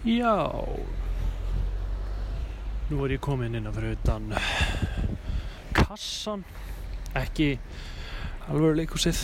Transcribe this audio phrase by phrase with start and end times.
[0.00, 0.48] Já.
[2.88, 4.30] Nú er ég komin inn að fyrir utan
[5.76, 6.40] kassan
[7.20, 7.50] ekki
[8.48, 9.20] alveg leikúsið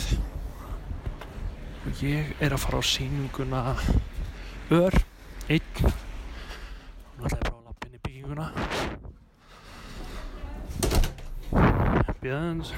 [1.81, 3.61] og ég er að fara á sýninguna
[4.77, 4.93] ör
[5.49, 5.81] einn.
[5.81, 8.47] Og náttúrulega bara að lappa inn í bygginguna.
[12.21, 12.69] Bjöðans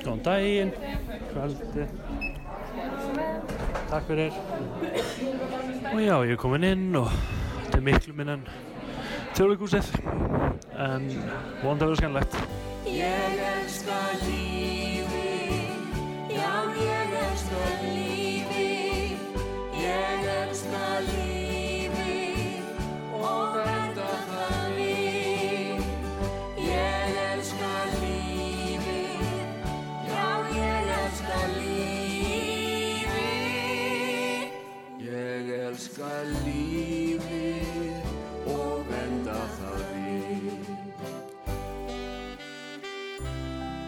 [0.00, 0.72] Góðan daginn.
[1.28, 2.41] Kvöldi
[3.92, 4.32] Takk fyrir.
[5.92, 8.46] Og já, ég er komin inn og þetta er miklu minn en
[9.36, 9.90] þjóðleikúsið
[10.80, 11.04] en
[11.60, 12.38] vonandi að vera skemmilegt
[12.88, 16.00] Ég elska lífið,
[16.32, 18.11] já ég elska lífið,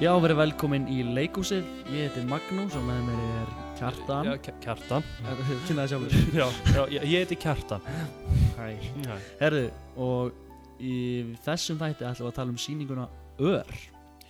[0.05, 1.64] Já, verið velkomin í leikúsið.
[1.88, 4.27] Ég heiti Magnús og með mér er Kjartan.
[4.28, 5.06] Já, Kj- Kjartan
[5.64, 6.16] Kynna það sjálfur.
[6.41, 7.86] Já, já ég, heiti Kjartan
[8.58, 8.66] Hæ.
[9.06, 9.62] Já, Herðu,
[9.97, 10.94] og í
[11.47, 13.06] þessum þætti ætlum við að tala um sýninguna
[13.48, 13.72] Ör.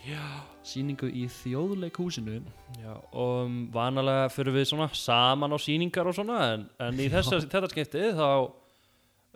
[0.07, 0.23] já,
[0.65, 2.39] Sýningu í þjóðleikúsinu.
[2.79, 7.11] já og um, vanalega fyrir við svona saman á sýningar og svona en, en í
[7.13, 8.31] þessa, þetta skiptið þá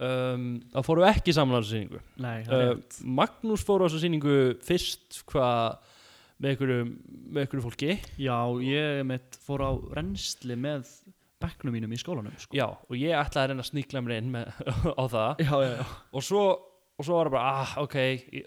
[0.06, 3.04] um, þá fórum við ekki saman á þessu það er uh.
[3.20, 5.80] Magnús fór á þessu sýningu fyrst hvað
[6.38, 6.82] með einhverju,
[7.34, 7.94] með einhverju fólki.
[8.22, 10.86] Já, ég mitt fór á rennsli með
[11.42, 12.56] bekknum mínum í skólanum, sko.
[12.58, 14.48] Já, og ég ætlaði að reyna að sníkla mér inn með,
[15.00, 15.42] á það.
[15.44, 15.84] Já, já, já.
[16.18, 16.44] og svo,
[16.98, 17.98] og svo var það bara, ah, ok.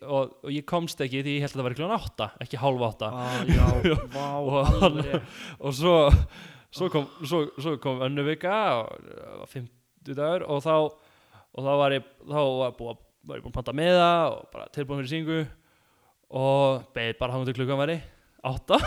[0.07, 2.87] Og, og ég komst ekki því ég held að það var kljóðan átta ekki hálf
[2.89, 3.11] átta.
[3.11, 5.15] Ah, já, vá, Og alveg
[5.59, 5.95] og svo,
[6.71, 10.75] svo kom, svo, svo kom önnu vika og 50 dagur og þá,
[11.51, 15.03] og þá var ég þá var ég búin að panta með það og bara tilbúin
[15.03, 15.41] fyrir syngu
[16.31, 17.97] og beðið bara hann til klukkan væri
[18.47, 18.79] átta.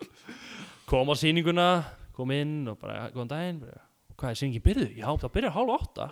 [0.90, 1.68] Kom á sýninguna
[2.16, 3.62] kom inn og bara, góðan daginn.
[3.62, 3.84] Bara,
[4.18, 4.90] hvað er sýningin byrjuð?
[4.98, 6.10] Já, það byrjar hálf átta.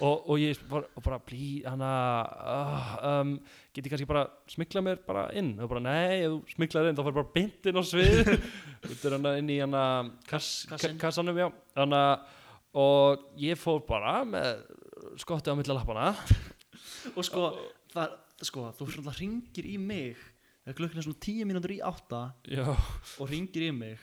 [0.00, 1.88] Og, og ég var og bara blí, hana
[2.24, 3.34] uh, um,
[3.74, 5.50] get ég kannski bara smikla mér bara inn?
[5.60, 8.30] Og bara nei, ef þú smiklar inn þá fyrir bara beint inn á svið.
[8.86, 9.82] Þetta er hana inn í hana
[10.30, 10.64] kass,
[11.00, 11.50] kassanum, já.
[11.76, 12.04] Hana,
[12.80, 14.64] og ég fór bara með
[15.20, 16.14] skottið á milli lappana.
[17.16, 17.50] Og sko,
[17.94, 18.14] það,
[18.50, 20.16] sko, þú svona ringir í mig
[20.64, 22.64] þegar klukkan er svona tíu mínútur í átta já,
[23.20, 23.98] og ringir í mig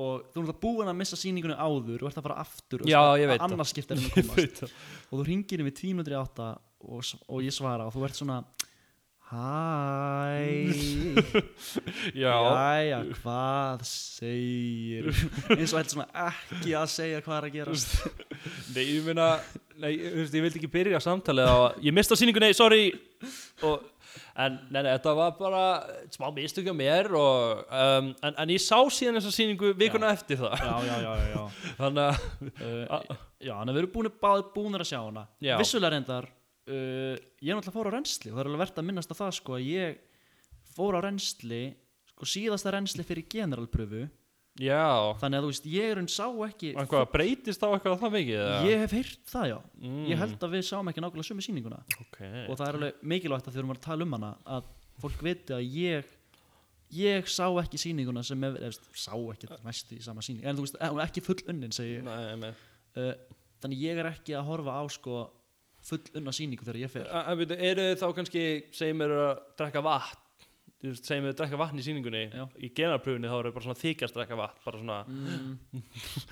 [0.00, 2.88] og þú erum það búin að missa sýningunni áður og ert að fara aftur og
[2.88, 3.46] Já, svona ég veit það.
[3.52, 4.36] annars skiptir en að ég komast.
[4.38, 4.74] veit það.
[5.10, 6.46] Og þú ringir í mig tíu mínútur í átta
[6.80, 8.38] og, s- og ég svara og þú ert svona
[9.30, 10.74] Hæ.
[12.22, 15.06] Já, Jæja, hvað segir
[15.54, 17.94] eins og þetta svona ekki að segja hvað er að gerast.
[18.74, 19.28] Nei, ég meina
[19.78, 22.90] nei, þú veist, ég vildi ekki byrja samtalið á ég mista sýningunni, sorry.
[23.68, 23.86] Og,
[24.34, 25.62] en nei, nei, þetta var bara
[26.10, 30.42] smá mistök á mér og, um, en, en ég sá síðan þessa sýningu vikuna eftir
[30.42, 30.58] það.
[30.58, 31.46] Já, já, já, já, já.
[31.84, 32.28] þannig að
[32.60, 35.22] Uh, Já, þannig að við erum búin, báðir búinir að sjá hana.
[35.40, 35.54] Já.
[35.56, 36.26] Vissulega reyndar
[36.70, 39.20] uh, Ég er náttúrulega fór á reynsli og það er alveg verðt að minnast á
[39.20, 40.00] það sko að ég
[40.74, 41.60] fór á reynsli
[42.12, 44.06] sko síðasta reynsli fyrir generalpröfu.
[44.60, 48.00] Já, þannig að þú veist, ég er hún sá ekki en hvað breytist þá eitthvað
[48.02, 48.40] það mikið?
[48.42, 48.56] eða?
[48.66, 49.56] Ég hef heyrt það já.
[49.80, 50.00] Mm.
[50.10, 51.78] Ég held að við sáum ekki nákvæmlega sömu sýninguna.
[52.02, 54.72] Ok, og það er alveg mikilvægt að þegar við erum að tala um hana að
[55.00, 56.16] fólk viti að ég
[56.90, 60.44] ég sá ekki sýninguna sem er, eða, þú veist, sá ekki næstu í sama sýning.
[60.44, 62.08] En þú veist, hún er ekki full unnin segi ég.
[62.10, 62.50] Nei, nei
[62.98, 63.12] uh,
[63.62, 65.20] þannig ég er ekki að horfa á sko
[65.86, 67.06] full unna sýningu þegar ég fer.
[67.10, 68.42] Eru þið þá kannski
[68.76, 69.30] segjum við að
[69.60, 70.26] drekka vatn
[70.80, 72.44] veist, segjum við að drekka vatn í sýningunni Já.
[72.56, 74.98] í genarpröfunni þá eru bara svona þykjast drekka vatn bara svona.
[75.08, 75.84] Mm,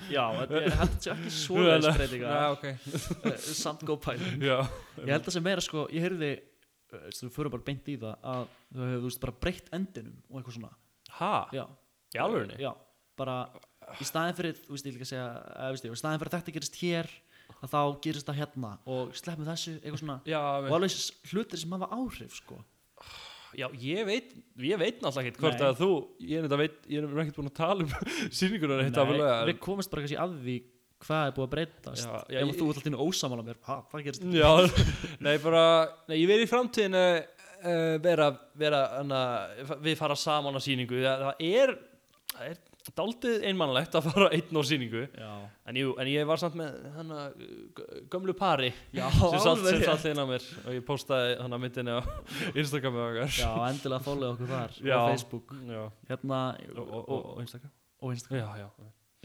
[0.09, 2.67] já, er held sér ekki svoleiðis Já, breytinga ok.
[3.19, 4.09] Uh, samt góð
[4.49, 4.57] Já,
[5.03, 8.29] ég held að sem meira sko, ég heyrði uh, þú fyrir bara beint í það
[8.33, 10.73] að þú hefur veist bara breytt endinum og eitthvað svona.
[11.19, 11.65] Ha, já,
[12.15, 12.59] í alvörunni?
[12.61, 12.71] já,
[13.19, 13.39] bara
[13.99, 15.29] í staðin fyrir, þú veist ég líka að segja
[15.73, 17.09] veist ég, í staðin fyrir að þetta gerist hér
[17.59, 20.97] að þá gerist það hérna og sleppum þessu eitthvað svona Já, og alveg
[21.33, 22.59] hlutir sem hafa áhrif sko.
[23.57, 25.69] Já, ég veit ég veit náttúrulega ekkert hvort Nei.
[25.69, 25.89] að þú
[26.29, 27.95] ég er, veit, er ekkert búin að tala um
[28.39, 30.57] sýningunum heitt Nei, aflega við komumst bara kannski að því
[30.99, 32.03] hvað er búið að breytast.
[32.05, 34.49] Já, já, ef ég- þú ert alltaf ósamála mér, ha, hvað gerist Já,
[35.25, 35.63] nei bara
[36.11, 38.27] nei, ég verið í framtíðinu uh, vera,
[38.59, 39.21] vera hana,
[39.83, 40.99] við fara saman á sýningu.
[41.05, 41.73] Það, það er
[42.35, 42.59] það er
[42.97, 45.01] daldið einmannlegt að fara einn á sýningu.
[45.17, 45.31] Já,
[45.69, 47.25] en, jú, en ég var samt með hana,
[48.11, 52.01] gömlu pari já sem satt, inn á mér og ég postaði hana myndinni á
[52.59, 53.33] Instagrami okkar.
[53.35, 54.95] Já, endilega fólið okkur þar Já.
[54.97, 55.53] á Facebook.
[55.69, 55.83] Já.
[56.11, 56.41] hérna
[56.75, 57.73] Og, og, og, og Instagram.
[58.01, 58.39] og Instagram.
[58.39, 58.69] Já, já.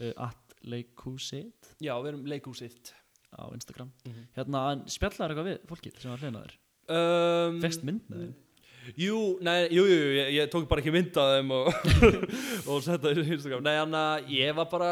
[0.05, 2.93] uh, at leikhúsit Já, við erum leikhúsitt
[3.35, 3.91] á Instagram.
[4.05, 4.27] Mhm.
[4.37, 6.57] hérna, en spjallar eitthvað við fólkið sem var hliðina þér?
[6.85, 8.33] Um, fekst mynd með þeim
[8.93, 11.69] Jú, nei, jú, jú, ég, ég tók bara ekki mynd af þeim og,
[12.69, 14.91] og setta þessu Instagram Nei, hann að ég var bara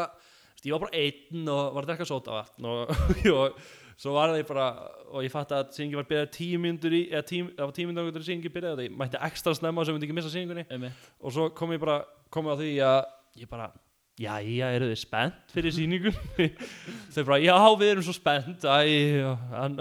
[0.64, 2.92] ég var bara einn og var að drekka sótavatn og,
[3.38, 3.58] og
[4.00, 4.68] svo var það bara
[5.14, 7.90] og ég fatt að syngi var byrjað tíu mínútur í eða tím, það var tíu
[7.90, 11.08] mínútur að syngi byrjað og ég mætti ekstra snemma sem myndi ekki missa syngunni Einmitt.
[11.20, 12.00] og svo kom ég bara
[12.34, 13.00] komið á því að
[13.44, 13.70] ég bara
[14.20, 16.18] já, já, eru þið spennt fyrir sýningun
[17.14, 19.80] þau bara, já, við erum svo spennt Æ, hann,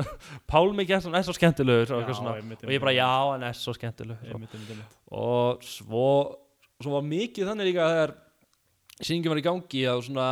[0.50, 2.38] Pálmi Gjertsson er svo skemmtilegur svona.
[2.40, 6.08] einmitt, og ég bara, já, hann er svo skemmtilegur einmitt, einmitt, og svo
[6.84, 8.16] svo var mikið þannig líka þegar
[9.00, 10.32] sýningin var í gangi að svona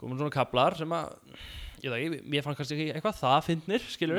[0.00, 1.12] komin svona kaplar sem að
[1.84, 3.34] ég veit ekki, mér fann kannski ekki eitthvað það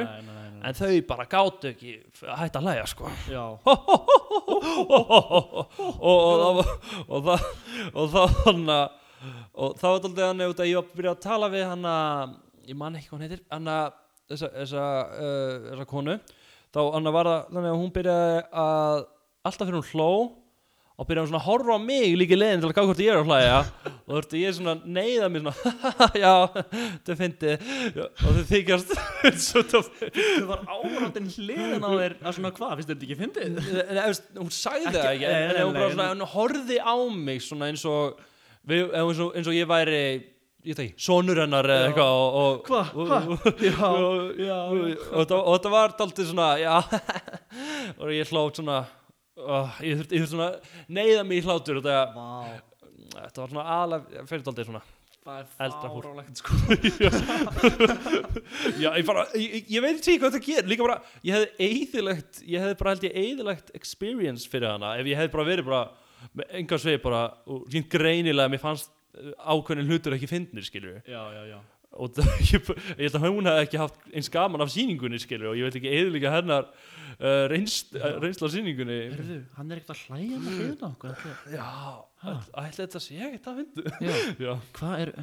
[0.05, 0.59] nei, nei, nei.
[0.69, 3.89] en þau bara gátu ekki hætt að hlæja sko já, og,
[5.97, 6.61] og, og,
[7.09, 7.49] og það
[7.89, 9.01] og það hann að
[9.55, 11.85] og það var alltaf hann út að ég var að byrja að tala við hann
[11.89, 12.33] að
[12.65, 13.99] ég man ekki hvað hann heitir hann að
[14.31, 16.17] þessa, þessa, uh, þessa konu.
[16.75, 19.05] Þá hann að var það þannig að hún byrjaði að
[19.45, 20.09] alltaf fyrir hún hló
[20.95, 23.11] og byrjaði hún svona að horfa á mig líka leiðin til að gá hvort ég
[23.13, 23.55] er að hlæja.
[23.95, 26.33] Og þú veist ég svona neyða mér svona já,
[26.91, 28.93] þetta fyndi og þau þykjast
[29.55, 32.15] þú var áráttinn hliðin á þér.
[32.21, 33.59] Að svona hvað, finnst þetta ekki fyndið?
[34.39, 35.75] Hún sagði það ekki en,
[36.05, 38.23] hún horfði á mig svona eins og
[38.69, 39.99] við, eins, og, eins og ég væri
[40.65, 43.19] ég ekki, sonur hennar eða eitthvað og, og, Hva, hva?
[43.61, 43.75] Já,
[44.09, 46.73] og- já, og, og, þetta- þetta var daldið svona já.
[48.01, 48.79] Og ég hlót svona
[49.37, 50.49] uh, ég þurfti, ég þurfti svona
[50.97, 52.27] neyða mig í hlátur og þetta, Vá,
[53.21, 54.83] þetta var svona aðlega fyrir daldið svona
[55.25, 56.53] það Eldra sko.
[58.81, 62.41] Já, ég bara, ég, ég veit ekki hvað það gerir Líka bara, ég hefði eðilegt
[62.45, 65.81] Ég hefði bara held ég eðilegt experience fyrir hana Ef ég hefði bara verið bara
[66.49, 71.21] enga svið bara, og sínt greinilega Mér fannst uh, ákveðnin hlutur ekki fyndnir Skilur Já,
[71.35, 71.59] já, já.
[71.95, 72.69] Og ég,
[72.99, 75.77] ég held að hún hefði ekki haft Eins gaman af sýningunni, skilur Og ég veit
[75.79, 78.97] ekki eðilega hennar uh, reynst, uh, Reynsla af sýningunni.
[79.13, 81.15] Herðu, hann er ekkert að hlæja með hliðina á okkur
[81.53, 81.69] Já,
[82.65, 84.15] ætla þetta sé ekkert að fyndu Já,
[84.47, 84.51] Já.
[84.79, 85.13] Hvað er,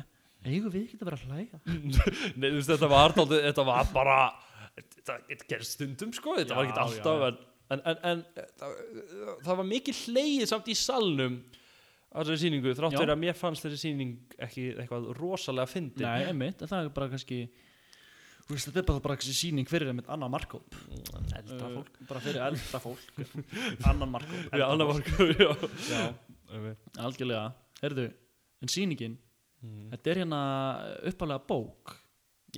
[0.47, 1.63] eigum við ekki að vera að hlæja?
[2.39, 4.19] Nei, þú veist, þetta var þetta var bara
[4.73, 5.19] þetta,
[5.51, 7.41] gerst stundum sko þetta Já, var ekki alltaf en,
[7.73, 8.23] en, en, en
[8.61, 8.77] það,
[9.47, 11.37] það var mikið hlegið samt í salnum
[12.13, 13.01] á þessari sýningu þrátt Já.
[13.01, 14.15] fyrir að mér fannst þessi sýning
[14.47, 17.43] ekki eitthvað rosalega fyndi Nei, einmitt, það er bara kannski
[18.43, 20.75] Þú veist, þetta er bara, kannski sýning fyrir einmitt annan markóp
[21.39, 21.99] eldra Uh, fólk.
[22.09, 23.21] Bara fyrir eldra fólk.
[23.91, 25.13] Annan markóp Já, annar fólk.
[25.39, 25.53] Já.
[25.93, 26.01] Já,
[26.53, 26.75] Okay.
[27.01, 27.45] algjörlega.
[27.81, 28.09] Herðu,
[28.61, 29.15] en sýningin
[29.63, 29.93] Mm.
[29.93, 30.39] Þetta er hérna
[31.07, 31.93] uppalega bók.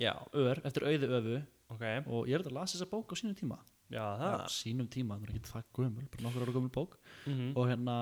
[0.01, 1.35] Já, Ör, eftir auði öfu.
[1.75, 1.83] Ok.
[2.09, 3.59] Og ég er að lasa þessa bók á sínum tíma
[3.93, 4.05] já,
[4.49, 6.95] Sínum tíma, það er ekki það gömul Bara nokkur ára gömul bók.
[7.25, 7.97] Mm Og hérna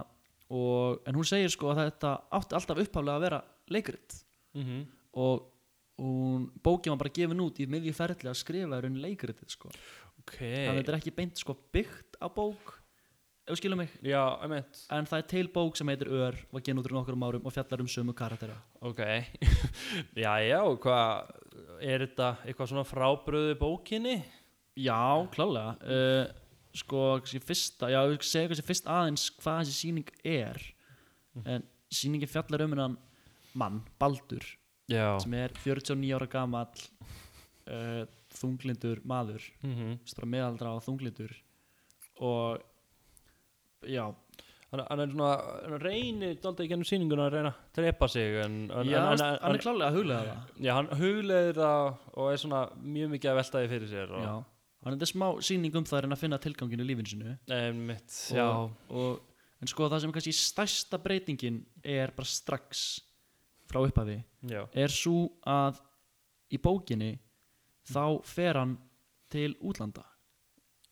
[0.49, 3.41] og, En hún segir sko að þetta átti alltaf upphaflega að vera
[3.73, 4.85] leikrit -hmm.
[5.13, 5.49] og
[5.97, 9.69] hún, bókin var bara gefin út í miðju ferli að skrifa í raunin leikritið sko.
[10.21, 10.37] ok.
[10.39, 12.79] Þannig að þetta er ekki beint sko byggt á bók
[13.43, 13.89] ef þú skilur mig.
[14.07, 17.47] Já, en það er til bók sem heitir Ör var genið út úr nokkurum árum
[17.49, 18.55] og fjallar um sömu karaktera.
[18.81, 19.01] Ok.
[20.23, 21.33] Já, já, hvað
[21.81, 24.23] er þetta eitthvað svona frábröðu bókinni
[24.75, 25.75] já, klálega.
[25.83, 26.25] Uh,
[26.73, 27.03] sko,
[27.45, 30.59] fyrsta já, ég segja kannski fyrst aðeins hvað þessi sýning er.
[31.45, 32.97] En sýningin fjallar um hennan
[33.57, 34.45] mann, Baldur
[34.89, 35.19] já.
[35.21, 36.85] sem er 49 ára gamall
[37.69, 38.03] uh,
[38.33, 39.45] þunglindur maður.
[39.61, 39.97] Mm -hmm.
[40.17, 41.33] Bara meðaldra og þunglindur.
[42.21, 42.61] Og
[43.85, 44.13] já,
[44.71, 48.71] hann, er svona hann reynir dálítið í gennum sýninguna að reyna að drepa sig en,
[48.71, 50.65] en, já en, hann, er klálega að huglega það.
[50.65, 54.43] Já, hann hugleiðir það og er svona mjög mikið að velta því fyrir sér og,
[54.91, 58.17] er þetta smá sýning um það að reyna að finna tilganginu í lífinu sinu einmitt,
[58.43, 59.19] og, og,
[59.63, 62.83] en sko það sem kannski stærsta breytingin er bara strax
[63.71, 64.19] frá upphafi.
[64.51, 65.79] Já, er svo að
[66.53, 67.13] í bókinni
[67.89, 68.75] þá fer hann
[69.33, 70.03] til útlanda.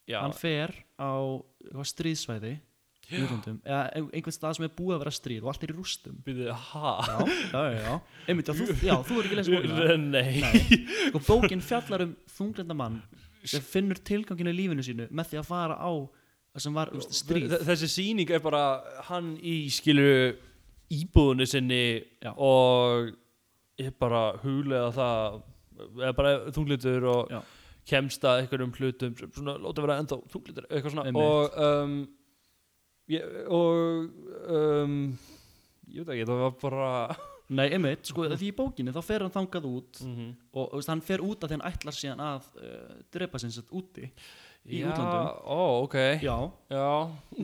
[0.09, 1.11] Já, hann fer á
[1.85, 2.55] stríðsvæði
[3.11, 5.71] í útlandum, eða ein- einhvern stað sem er búið að vera stríð og allt er
[5.73, 6.15] í rústum.
[6.71, 6.93] Ha?
[7.07, 7.17] Já,
[7.51, 7.95] já, já.
[8.31, 9.97] Einmitt, þú, þú er ekki lesið bókina.
[9.99, 10.41] Nei,
[11.11, 13.01] sko, bókin fjallar um þunglenda mann
[13.49, 15.91] sem finnur tilganginu í lífinu sínu með því að fara á
[16.51, 18.63] það sem var úst, stríð Þe- þessi sýning er bara
[19.07, 20.35] hann í skilu
[20.91, 21.83] íbúðinu sinni
[22.21, 22.33] Já.
[22.35, 23.13] og
[23.79, 25.41] er bara huglega það
[26.05, 27.39] er bara þunglitur og Já.
[27.87, 31.23] kemst að einhverjum hlutum svona láta vera enda þunglitur eitthvað svona Einmitt.
[31.23, 31.95] og um,
[33.09, 34.97] ég, og um,
[35.89, 36.91] ég veit ekki það var bara
[37.51, 40.89] nei, einmitt, sko, því í bókinni þá fer hann þangað út mm og þú veist,
[40.91, 44.07] hann fer út því hann ætlar síðan að uh, drepa sinns að úti
[44.61, 45.95] í Já, útlandum Ó, ok.
[46.21, 46.35] Já,
[46.69, 46.89] Já,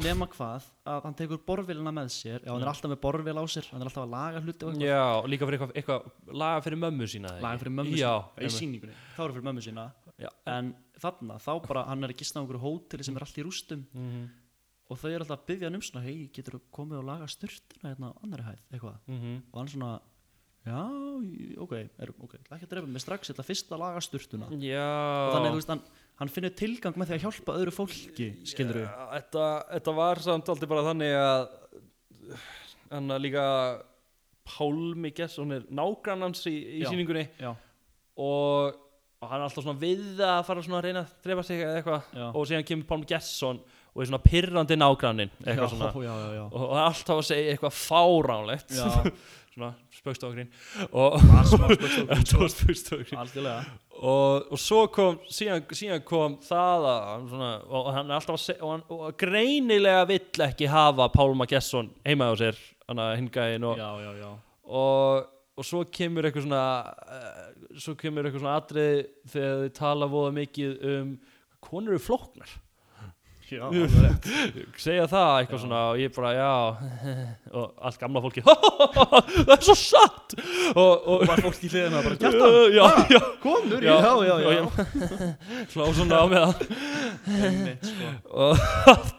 [0.04, 3.46] nema hvað að hann tekur borvélina með sér Já, hann er alltaf með borvél á
[3.50, 4.92] sér Hann er alltaf að laga hluti og eitthvað.
[4.92, 8.44] Já, líka fyrir eitthvað, eitthvað laga fyrir mömmu sína Laga fyrir mömmu Já, sína Í
[8.44, 8.58] einmitt.
[8.60, 9.88] sýningunni, þá er fyrir mömmu sína.
[10.18, 10.30] Já.
[10.54, 10.70] En
[11.02, 13.84] þarna, þá bara, hann er að gista á einhverju hóteli sem er allt í rústum.
[13.98, 14.24] Mhm,
[14.88, 17.28] Og þau eru alltaf að byggja hann um svona Hei, getur þú komið og laga
[17.32, 18.62] styrtuna hérna á annari hæð?
[18.72, 19.00] Eitthvað.
[19.12, 19.34] Mhm.
[19.52, 19.90] Og hann svona,
[20.68, 20.80] já,
[21.66, 24.88] ok, er, ok Ekki að drefa mig strax, ég ætla fyrst að laga styrtuna Já.
[25.28, 25.84] Og þannig, þú veist, hann,
[26.22, 30.50] hann finnur tilgang með því að hjálpa öðru fólki Skilur Já, þetta, þetta var samt
[30.56, 31.48] aldrei bara þannig að
[32.92, 33.46] hann að líka
[34.48, 36.88] Pálmi Gess, hún er nágrannans í, í Já.
[36.92, 37.26] sýningunni.
[37.36, 37.50] Já,
[38.24, 38.78] og,
[39.20, 41.82] og hann er alltaf svona við að fara svona að reyna að drefa sig eða
[41.82, 42.14] eitthvað.
[42.32, 45.90] Og síðan kemur Pálmi Gesson og er svona pirrandi nágrannin eitthvað svona.
[46.06, 46.46] já, já, já.
[46.52, 48.78] og hann er alltaf að segja eitthvað fáránlegt.
[49.58, 50.50] Svona spökstofgrinn
[50.94, 51.16] og
[52.54, 53.64] spökstofgrinn Algjörlega.
[53.98, 58.44] Og, og svo kom síðan, síðan kom það að svona, og hann er alltaf að
[58.44, 63.16] segja og, hann, og greinilega vill ekki hafa Pálma Gesson heima á sér hann að
[63.24, 63.82] hingæðin og,
[64.62, 65.26] og,
[65.58, 66.64] og svo kemur eitthvað svona
[67.18, 67.42] uh,
[67.82, 69.02] svo kemur eitthvað svona atrið
[69.34, 71.12] þegar þið tala voða mikið um
[71.66, 72.54] konur eru flóknar
[73.48, 73.64] Já,
[74.84, 75.62] segja það eitthvað Já.
[75.62, 76.48] svona og ég bara já
[77.58, 80.36] og allt gamla fólki það er svo satt!
[80.74, 83.22] Og, og Var fólk í hliðina bara Kjartan, já, já,
[83.88, 83.96] Já,
[84.52, 84.64] Já,
[85.72, 86.58] slá svona á með það.
[87.48, 88.12] Einmitt, sko.
[88.36, 88.66] Og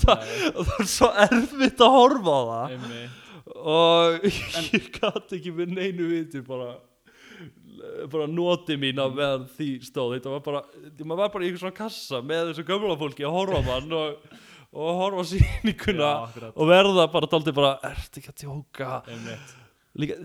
[0.02, 0.26] það,
[0.58, 2.76] það er svo erfitt að horfa á það.
[2.76, 3.25] Einmitt.
[3.58, 6.75] Og ég gæti ekki með neinu viti bara
[8.12, 10.14] bara noti mín að meðan því stóð.
[10.16, 10.62] Þetta var bara,
[11.04, 14.35] maður var bara í einhver svona kassa með þessu gömla fólki að horfa mann og,
[14.73, 18.90] og horfa á sýninguna Já, og verða bara daldi bara ertu ekki að tjóka
[19.99, 20.18] líka,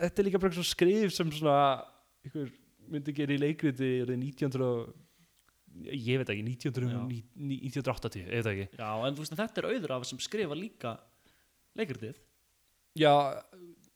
[0.00, 1.56] þetta er líka bara eitthvað skrif sem svona
[2.26, 2.52] einhver
[2.92, 4.94] myndi gera í leikriti árið 1900 og-
[5.90, 7.00] ég veit ekki, 1900, Já.
[7.36, 8.68] 1980 ég veit ekki.
[8.78, 10.94] Já, en veist þetta er auður af sem skrifa líka
[11.76, 12.14] leikritið.
[12.96, 13.12] Já,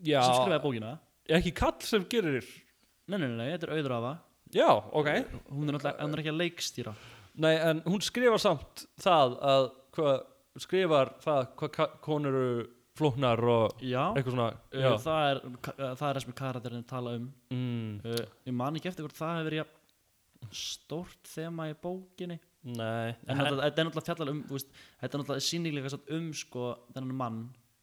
[0.05, 0.91] já, sem skrifaði bókina.
[1.31, 2.45] Ekki kall sem gerir
[3.11, 4.09] Nei, nei, nei, þetta er auður af
[4.55, 5.09] já, ok.
[5.50, 6.93] Hún er náttúrulega, er ekki að leikstýra.
[7.40, 10.23] Nei, en hún skrifar samt það að hvað,
[10.64, 12.67] skrifar það hvað konur eru
[13.00, 14.90] flóknar og Já, eitthvað svona uh, já.
[15.00, 17.29] það er uh, það er það sem karakterinn tala um.
[17.55, 19.76] Mm, uh, Ég man ekki eftir hvort það hefur verið
[20.57, 22.40] stórt þema í bókinni.
[22.61, 26.26] Nei, En þetta er náttúrulega fjallar um þú veist, Þetta er náttúrulega sýninglega satt um
[26.37, 27.40] sko, þennan mann,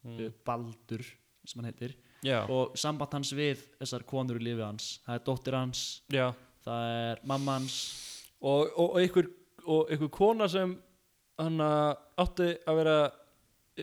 [0.08, 0.30] Mm.
[0.46, 1.02] Baldur
[1.48, 4.90] sem hann heitir já, og samband hans við þessar konur í lífi hans.
[5.06, 6.28] Það er dóttir hans, já.
[6.68, 7.78] Það er mamma hans.
[8.42, 9.30] Og, og, og, einhver,
[9.66, 10.76] og einhver kona sem
[11.38, 12.98] hann átti að vera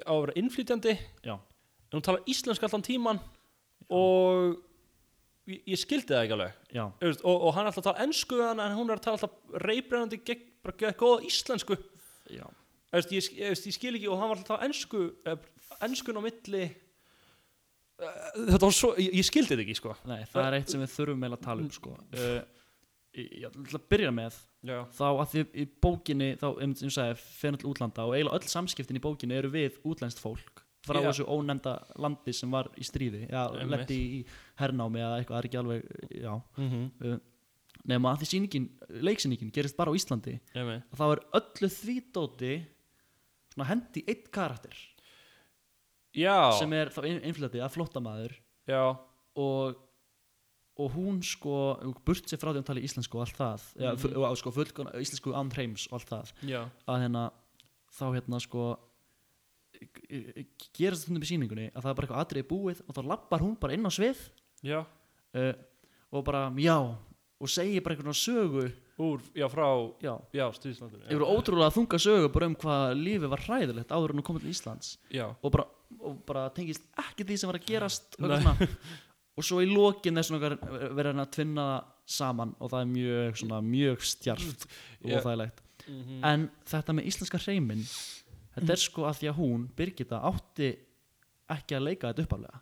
[0.02, 0.94] á að vera innflytjandi.
[1.24, 1.38] Já.
[1.38, 3.20] en hún tala íslensk allan tíman
[3.94, 4.56] og
[5.46, 6.56] ég, ég skildi það ekki alveg.
[7.22, 10.38] Og, og hann er alltaf að tala ennsku en hún er að tala alltaf reybrennandi
[10.64, 11.78] bara gegn góða íslensku.
[12.32, 15.04] Ég, ég, ég skil ekki og hann var alltaf að tala ennsku
[15.84, 16.64] ennskun á milli.
[16.64, 16.80] Eh,
[18.34, 20.92] þetta var svo, ég, ég skildi þetta ekki sko nei, það er eitt sem við
[20.94, 21.94] þurfum meila að tala um sko.
[21.94, 22.36] uh,
[23.14, 24.38] ég, ég ætla að byrja með
[24.70, 28.16] já, þá að því í bókinni þá, um sem ég sagði, fyrir til útlanda og
[28.16, 31.06] eiginlega öll samskiptin í bókinni eru við útlenskt fólk frá Já.
[31.08, 33.70] þessu ónefnda landi sem var í stríði já, Einmitt.
[33.72, 34.18] lendi í
[34.60, 35.86] hernámi eða eitthvað, það er ekki alveg
[36.20, 37.22] já, mm uh,
[37.90, 38.66] nema að því sýningin,
[39.04, 40.82] leiksýningin gerist bara á Íslandi -hmm.
[40.96, 42.52] þá er öllu því dóti
[43.52, 44.74] svona hendi eitt karakter
[46.16, 48.37] já, sem er þá innflöti að flóttamaður.
[48.71, 48.85] Já,
[49.37, 49.80] og
[50.75, 53.85] og hún sko, burt sér frá því að hún tala íslensku og allt það, mm.
[53.94, 54.25] -hmm.
[54.26, 56.62] og sko fullkona, íslensku án hreims og allt það já.
[56.90, 57.23] að hérna,
[57.94, 58.64] þá hérna sko
[60.75, 63.56] gerast þetta með sýningunni að það er bara eitthvað atriði búið og þá lappar hún
[63.61, 64.18] bara inn á svið.
[64.64, 64.80] Já,
[65.35, 65.54] uh,
[66.11, 66.78] og bara, já
[67.44, 69.66] og segir bara einhvern sögu úr, já, frá
[70.00, 74.21] já, já, stríðslandur yfir ótrúlega þunga sögu bara um hvað lífið var hræðilegt áður en
[74.21, 74.99] hún komið til Íslands.
[75.11, 75.66] Já, og bara,
[76.00, 78.54] og bara tengist ekki því sem var að gerast og, svona.
[79.44, 80.48] svo í lokin þess að
[80.94, 85.16] vera hann að tvinna það saman og það er mjög, svona, mjög stjarft og Já.
[85.18, 85.62] óþægilegt.
[85.84, 87.84] Mm en þetta með íslenska hreiminn
[88.54, 90.70] þetta er sko að því að hún, Birgitta, átti
[91.52, 92.60] ekki að leika þetta uppalega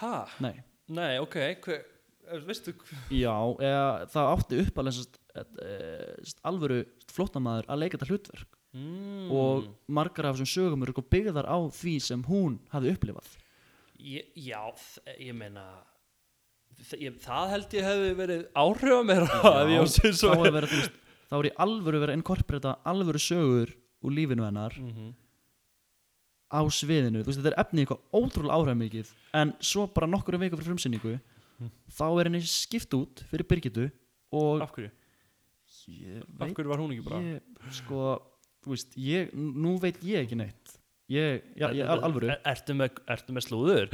[0.00, 0.54] ha, nei,
[0.88, 1.84] nei, ok hver,
[2.28, 2.72] eh, veistu
[3.10, 5.44] já, eða, það átti uppalega e,
[6.22, 6.80] sest, alvöru
[7.12, 9.30] flóttamaður að leika þetta hlutverk mm.
[9.30, 13.32] og margar af þessum sögum eru sko byggðar á því sem hún hafði upplifað
[14.02, 14.62] ég, já,
[15.20, 15.66] ég meina
[16.98, 19.28] ég, það held ég hefði verið áhrif meira
[19.62, 20.34] ef ég á þá svo
[21.32, 23.70] þá er í alvöru verið að inkorporata alvöru sögur
[24.02, 25.12] úr lífinu hennar Mhm.
[26.52, 30.58] á sviðinu, þú veist, þetta er efni eitthvað ótrúlega áhrifmikið, en svo bara nokkru viku
[30.58, 31.14] fyrir frumsynningu,
[31.60, 31.70] Mhm.
[31.88, 33.90] þá er henni skipt út fyrir Birgitu
[34.32, 34.90] og af hverju?
[35.88, 38.20] ég af hverju var hún ekki bara ég, sko,
[38.70, 40.78] veist, ég, nú veit ég ekki neitt.
[41.12, 42.30] Ég, já, ég, al, alvöru.
[42.32, 43.88] Er, ertu, með, ertu með slúður?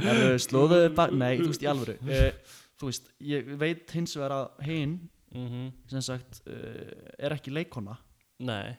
[0.95, 1.97] Bak, nei, þú veist, í alvöru.
[2.05, 2.29] Uh,
[2.79, 4.99] þú veist, ég veit hins vegar að hinn,
[5.35, 7.97] mm sem sagt uh, er ekki leikona
[8.45, 8.77] nei.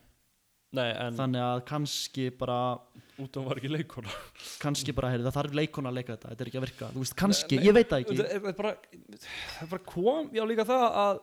[0.74, 2.56] Nei en þannig að kannski bara
[3.18, 4.12] út af hún var ekki leikona
[4.62, 7.02] kannski bara, heyrðu, það þarf leikona að leika þetta þetta er ekki að virka, þú
[7.04, 8.18] veist, kannski, Nei, ég veit það ekki.
[8.20, 8.72] það er bara,
[9.24, 11.22] það er bara kom já líka það að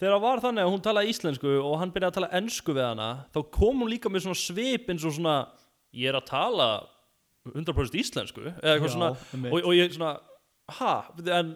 [0.00, 2.86] þegar það var þannig að hún talaði íslensku og hann byrjaði að tala ensku við
[2.88, 5.36] hana þá kom hún líka með svona svip eins og svona
[5.96, 6.68] ég er að tala
[7.50, 9.10] 100% íslensku eða eitthvað Já, svona.
[9.50, 10.12] og, og ég svona
[10.80, 10.94] ha,
[11.40, 11.54] en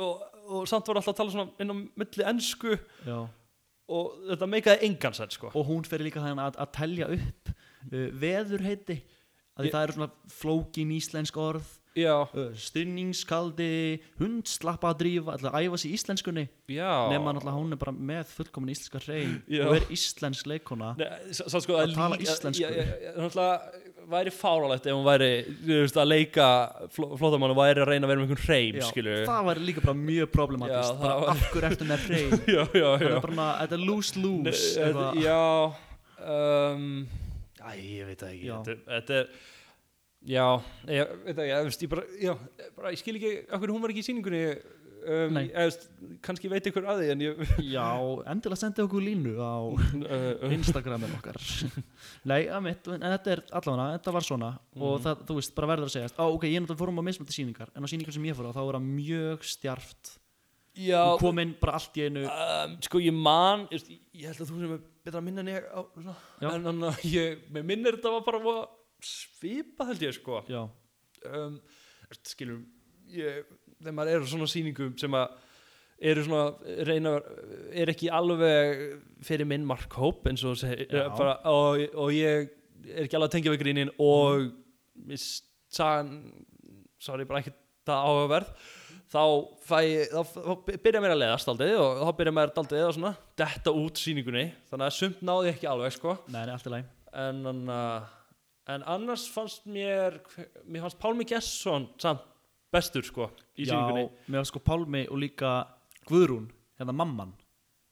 [0.00, 3.18] og, og samt var alltaf að tala svona inn á milli ensku Já.
[3.92, 5.50] og þetta meikaði engan sens sko.
[5.56, 8.98] Og hún fer líka þannig að, að telja upp uh, veðurheiti
[9.58, 12.14] að Ég- það eru svona flókin íslensk orð já,
[12.56, 16.44] stinningskaldi hundslappa að drífa alltaf að æfa í íslenskunni.
[16.72, 19.34] Nema náttúrulega hún er bara með fullkomin íslenska hrein
[19.66, 20.94] og er íslensk leikona
[21.36, 22.70] sko Að að tala íslensku.
[23.18, 23.80] náttúrulega
[24.12, 25.28] væri fáralegt ef hún væri
[25.62, 26.46] veist, að leika
[26.90, 29.94] fló, flótamann og væri að reyna að vera með einhvern skilur það væri líka bara
[30.00, 32.34] mjög problematist bara var- af hverju ertu með hrein?
[32.42, 34.60] Það er bara, þetta er lose-lose
[35.22, 35.38] já
[36.26, 37.06] um,
[37.62, 38.76] æ, ég veit það ekki.
[38.90, 39.28] Þetta er
[40.26, 40.46] já,
[40.86, 42.36] ég veit það ég, ég, bara, já,
[42.76, 44.42] bara, ég skil ekki hverju hún var ekki í sýningunni
[45.02, 45.76] um, ég,
[46.22, 47.40] kannski veit ykkur að því en ég
[47.74, 47.86] já,
[48.30, 49.54] endilega sendi okkur línu á
[50.56, 51.38] Instagramin okkar.
[52.30, 55.04] Nei, að mitt, en þetta er allavega þetta var svona og Mhm.
[55.08, 57.72] það, þú veist, bara verður að segja á, ok, ég náttúrulega fórum á mismöldi sýningar
[57.74, 60.18] en á sýningar sem ég fór á, þá var það mjög stjarft.
[60.72, 62.22] Já, og kom inn bara allt í einu.
[62.24, 63.82] Um, sko ég man ég,
[64.16, 65.80] ég held að þú sem er betra að minna en ég á,
[66.48, 68.40] en að ég minnir þetta var bara
[69.06, 71.56] svipa held ég sko um,
[72.28, 72.60] skilur
[73.12, 73.46] ég,
[73.78, 75.38] þegar maður er á svona sýningum sem að
[76.02, 77.14] eru svona reyna,
[77.70, 78.80] er ekki alveg
[79.22, 81.06] fyrir minn markhóp eins og segi, Já.
[81.14, 82.48] bara, og, og ég
[82.90, 84.48] er ekki alveg að tengja við grínin og
[84.98, 85.26] mm.
[85.72, 86.16] sagan
[87.02, 87.54] sorry, bara ekki
[87.86, 88.70] það áhugaverð
[89.12, 93.12] þá ég, þá, byrja mér að leiðast aldrei og þá byrja mér aldrei að svona
[93.42, 96.72] detta út sýningunni þannig að sumt náði ég ekki alveg sko nei, nei, allt í
[96.72, 96.90] læg
[97.22, 98.12] en, uh,
[98.70, 100.20] en annars fannst mér
[100.64, 102.22] mér fannst Pálmi Gesson samt
[102.72, 104.06] bestur sko í já, sýningunni.
[104.32, 105.52] með sko Pálmi og líka
[106.08, 106.48] Guðrún,
[106.80, 107.34] hérna mamman.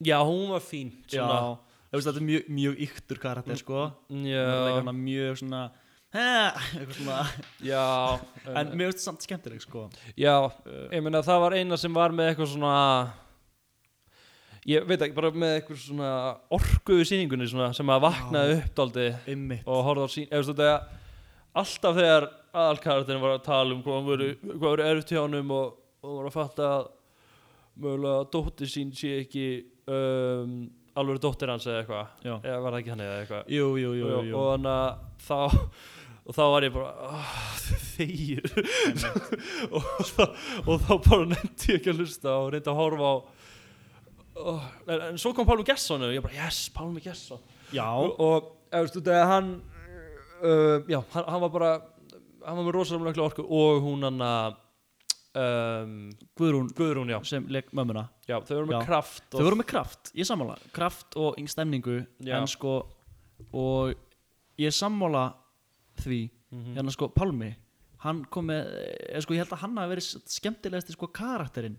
[0.03, 1.37] Já, hún var fín já, svona,
[1.91, 4.93] þú veist, þetta er mjög, mjög yktur karakter sko, já, já.
[4.97, 5.63] mjög svona
[7.63, 8.19] já,
[8.51, 9.85] en mér finnst samt skemmtileg sko.
[10.19, 10.51] Já
[10.91, 12.75] ég meina það var eina sem var með eitthvað svona
[14.69, 16.11] ég veit ekki, bara með eitthvað svona
[16.53, 18.99] orku í sýningunni svona, sem að vaknaði upp
[19.33, 20.73] ymmit og horfði á sín eða, þetta,
[21.63, 25.79] alltaf þegar aðalkarakterin var að tala um hvað voru, hvað voru erfitt hjá honum og,
[26.03, 26.91] og voru að fatta að
[27.81, 29.47] mögulega dóttir sín sé ekki
[29.89, 30.59] um,
[30.99, 32.13] alveg dóttir hans eða eitthvað.
[32.27, 33.55] Eða var það ekki hann eða eitthvað?
[33.57, 34.37] Jú, jú, jú, jú.
[34.37, 34.91] og þannig að
[35.25, 35.39] þá
[36.31, 37.31] og þá var ég bara oh,
[37.97, 38.45] þegir.
[39.75, 39.87] Og,
[40.67, 43.15] og þá bara nefndi ég ekki að hlusta og reyndi að horfa á
[44.37, 47.43] oh, en, en svo kom Pálmi Gesson og ég bara yes, Pálmi Gesson.
[47.75, 49.53] Já, og, veistu, þegar hann
[50.43, 51.71] uh, já, hann, hann var bara
[52.45, 54.59] hann var með rosalega mikla orku og hún hann að
[55.39, 55.97] um,
[56.39, 58.09] Guðrún Guðrún, sem leik mömmuna.
[58.29, 58.85] Já þau voru með Já.
[58.89, 60.59] kraft þau voru með kraft, ég sammála.
[60.77, 62.79] Kraft og yng stemningu en sko
[63.57, 63.97] og
[64.61, 65.31] ég sammála
[66.01, 66.29] því.
[66.51, 66.75] Mhm.
[66.75, 67.53] hérna sko Pálmi
[68.05, 68.69] hann kom með,
[69.11, 71.77] eða sko ég held að hann hafi verið skemmtilegasti sko karakterinn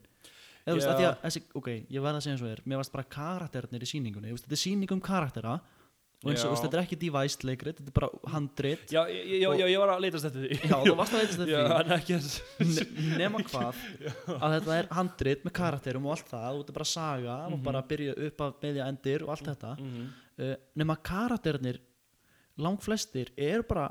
[0.65, 2.91] eða veist að að þessi, ok, ég verð að segja eins og er mér varst
[2.95, 5.53] bara karakternir í sýningunni Þú veist, þetta er sýning um karaktera
[6.21, 9.47] og eins og þetta er ekki devised leikrit, þetta er bara handrit já, já, já,
[9.57, 10.57] já, ég var að leitast eftir því.
[10.69, 11.95] Já, þú varst að veitast já, þetta
[12.61, 13.79] því nema hvað
[14.45, 17.55] að þetta er handrit með karakterum og allt það og þetta er bara saga og
[17.55, 17.63] Mhm.
[17.65, 19.71] bara byrja upp af meðja endir og allt þetta.
[19.81, 20.05] Mhm.
[20.45, 21.81] uh, nema karakternir
[22.61, 23.87] langflestir eru bara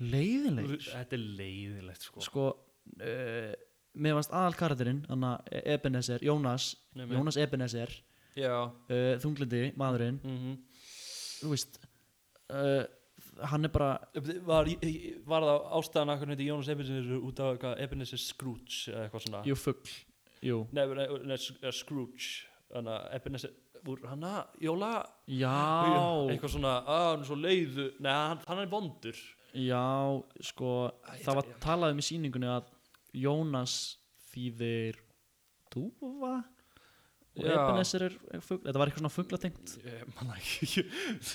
[0.00, 3.54] leiðinleir þetta er leiðilegt sko, sko uh,
[3.98, 7.92] mér varst aðal karakterinn þannig að Ebenezer, Jónas Nei, Jónas Ebenezer
[8.68, 10.20] uh, þunglindi, maðurinn.
[10.22, 10.56] Mhm.
[11.42, 11.78] þú veist
[12.54, 12.84] uh,
[13.50, 13.92] hann er bara
[14.46, 14.66] var,
[15.28, 19.24] var það ástæðan að hann heiti Jónas Ebenezer út af eitthvað Ebenezer Scrooge eða eitthvað
[19.26, 19.42] svona?
[20.42, 20.60] Jú
[21.38, 22.28] S- eh, Scrooge.
[22.68, 23.54] Þannig að Ebenezer
[23.88, 24.92] úr hana, Jóla
[25.30, 25.54] já.
[26.28, 29.20] Eitthvað svona, að hann er svo leiðu nei, hann, hann er vondur.
[29.56, 29.82] Já,
[30.44, 30.72] sko
[31.08, 32.66] Æ, það var talað um í sýningunni að
[33.16, 33.74] Jónas
[34.32, 34.98] þýðir
[35.72, 36.34] dúfa?
[37.38, 37.44] Og.
[37.46, 39.14] Ebenezer er er fugl þetta var eitthvað svona
[40.40, 40.84] ekki.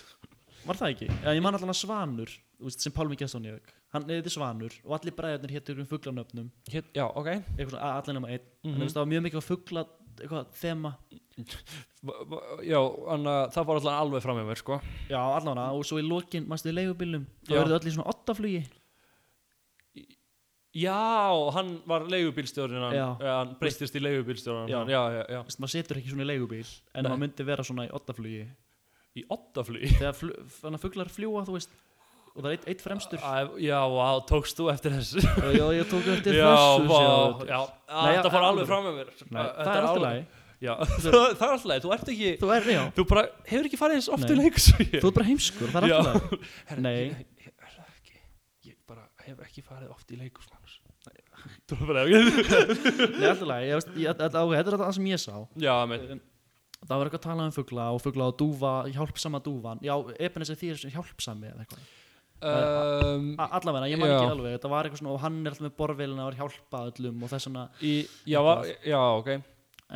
[0.67, 1.07] Var það ekki?
[1.11, 2.33] Já, ég man allan að Svanur
[2.71, 3.73] sem Pálmi Gesson ég.
[3.91, 7.27] Hann er þetta Svanur og allir bræðarnir héttur um fuglanöfnum Hér, já, ok.
[7.59, 8.45] Allir nema einn.
[8.63, 9.43] Þú veist, það var mjög mikið
[10.21, 10.93] eitthvað þema.
[12.71, 14.79] Já, þannig að það var alltaf alveg fram með mér sko.
[15.09, 18.61] Já, allavega, og svo í lokin, mannstu í leigubílum þá verður öll í svona ottaflugi
[20.73, 23.37] Já, hann var leigubílstjórin hann, Já.
[23.61, 24.79] breytist í leigubílstjórin Já.
[24.89, 25.41] já, já, já.
[25.61, 27.09] Maður setur ekki svona í leigubíl en Nei.
[27.11, 28.45] maður myndi vera svona í ottaflugi
[29.13, 31.75] Í ottaflugi þegar fl fuglar fljúa, þú veist
[32.33, 35.21] og það er eitt, eitt fremstur Æ, Já, vá, tókst þú eftir þessu
[35.53, 37.45] Já, ég tók eftir Já, þessu sjáðu.
[37.51, 37.59] já
[37.93, 38.71] Nei, Þetta fór alveg.
[38.71, 42.31] fram með mér Nei, það er alltaf Já, það er alltaf leið, þú ert ekki
[42.41, 45.27] Þú er, já, Þú bara hefur ekki farið eins oft í ég þú er bara
[45.29, 45.97] heimskur, það er Já.
[45.99, 47.03] alltaf Nei.
[48.63, 51.43] ég, bara hef ekki farið oft í leikus manns Þú er bara
[53.19, 55.35] Nei, alltaf lagi, ég veist, ég, þetta ok, þetta er það sem ég sá.
[55.63, 56.05] Já, með
[56.83, 59.79] Það var eitthvað að tala um fugla og fugla og dúfa, hjálpsama dúfan.
[59.87, 61.85] Já, Ebenezer því er sem hjálpsami eða eitthvað.
[62.43, 64.17] Um, A- Allavega, ég man Já.
[64.17, 66.41] ekki alveg, þetta var eitthvað svona og hann er alltaf með borðvélina og er að
[66.41, 67.93] hjálpa öllum og þess svona í,
[68.27, 69.29] já, va, já, ok.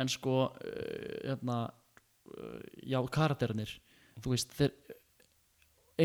[0.00, 1.58] En sko uh, hérna,
[2.32, 2.54] uh,
[2.88, 3.74] já, karakterinir
[4.24, 4.72] þú veist, þeir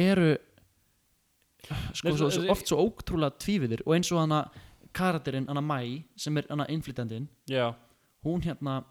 [0.03, 0.33] eru
[1.95, 4.41] sko, Nei, svo, þessi- svo, oft svo ótrúlega tvífiðir og eins og hana
[4.95, 7.29] karakterinn, hana Mæ sem er hana innflytjandinn
[8.23, 8.81] hún hérna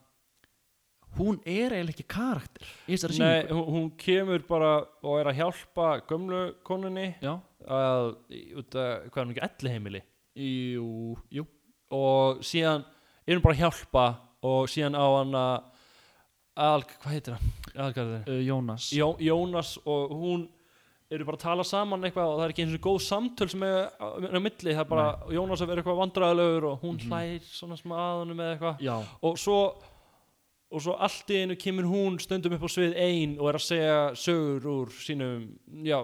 [1.18, 3.56] hún er eiginlega ekki karakter í þessari nei, sýningu.
[3.58, 7.34] hún, hún kemur bara og er að hjálpa gömlu konunni já,
[7.66, 8.14] að,
[8.62, 10.02] út að, hvað er hún ekki, elli heimili
[10.34, 11.46] jú, jú.
[11.92, 12.86] Og síðan
[13.26, 14.06] er hún bara að hjálpa
[14.48, 17.52] og síðan á hann að hvað heitir hann?
[17.72, 18.88] Aðalgarður uh, Jónas.
[18.92, 20.48] Jó, Jónas og hún
[21.12, 23.62] eru bara að tala saman eitthvað og það er ekki eins og góð samtöl sem
[23.68, 24.06] er á,
[24.40, 27.08] milli, það er bara Jónas að vera eitthvað vandræðalegur og hún Mhm.
[27.08, 28.80] hlær svona smá að honum eða eitthvað.
[28.80, 29.58] Já, og svo
[30.72, 33.66] og svo allt í einu kemur hún stundum upp á svið ein og er að
[33.66, 35.42] segja sögur úr sínum,
[35.84, 35.98] já,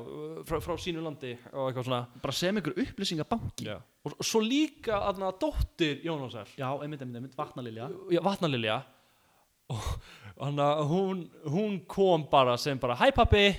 [0.44, 2.06] frá, frá sínu landi og eitthvað svona.
[2.20, 6.46] Bara sem ykkur upplýsingabanki já, og svo líka aðna dóttir Jónasar.
[6.58, 7.88] Einmitt, einmitt, einmitt, vatnalilja.
[8.12, 8.82] Já, vatnalilja.
[9.70, 11.18] Og hann að hún,
[11.48, 13.54] hún kom bara sem bara hæ pappi,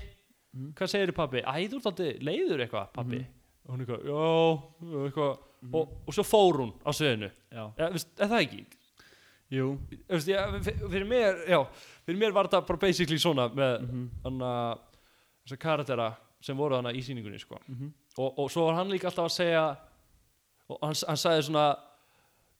[0.53, 0.73] Mhm.
[0.73, 3.25] hvað segir pappi æ, þú ert alltaf leiður eitthvað pappi Mhm.
[3.65, 5.38] og hún eitthvað, já, eitthvað
[5.73, 6.91] og, og svo fór hún á
[7.91, 8.65] veist, er það ekki?
[9.51, 9.77] jú
[10.09, 11.59] Veist, ja, fyr- fyrir mér, já
[12.05, 14.79] fyrir mér var þetta bara basically svona með mm hann að
[15.45, 17.57] þessar karaktera sem voru hana í sýningunni sko.
[17.69, 17.91] -hmm.
[18.17, 19.77] og, og svo var hann líka alltaf að segja
[20.69, 21.75] og hann, hann sagði svona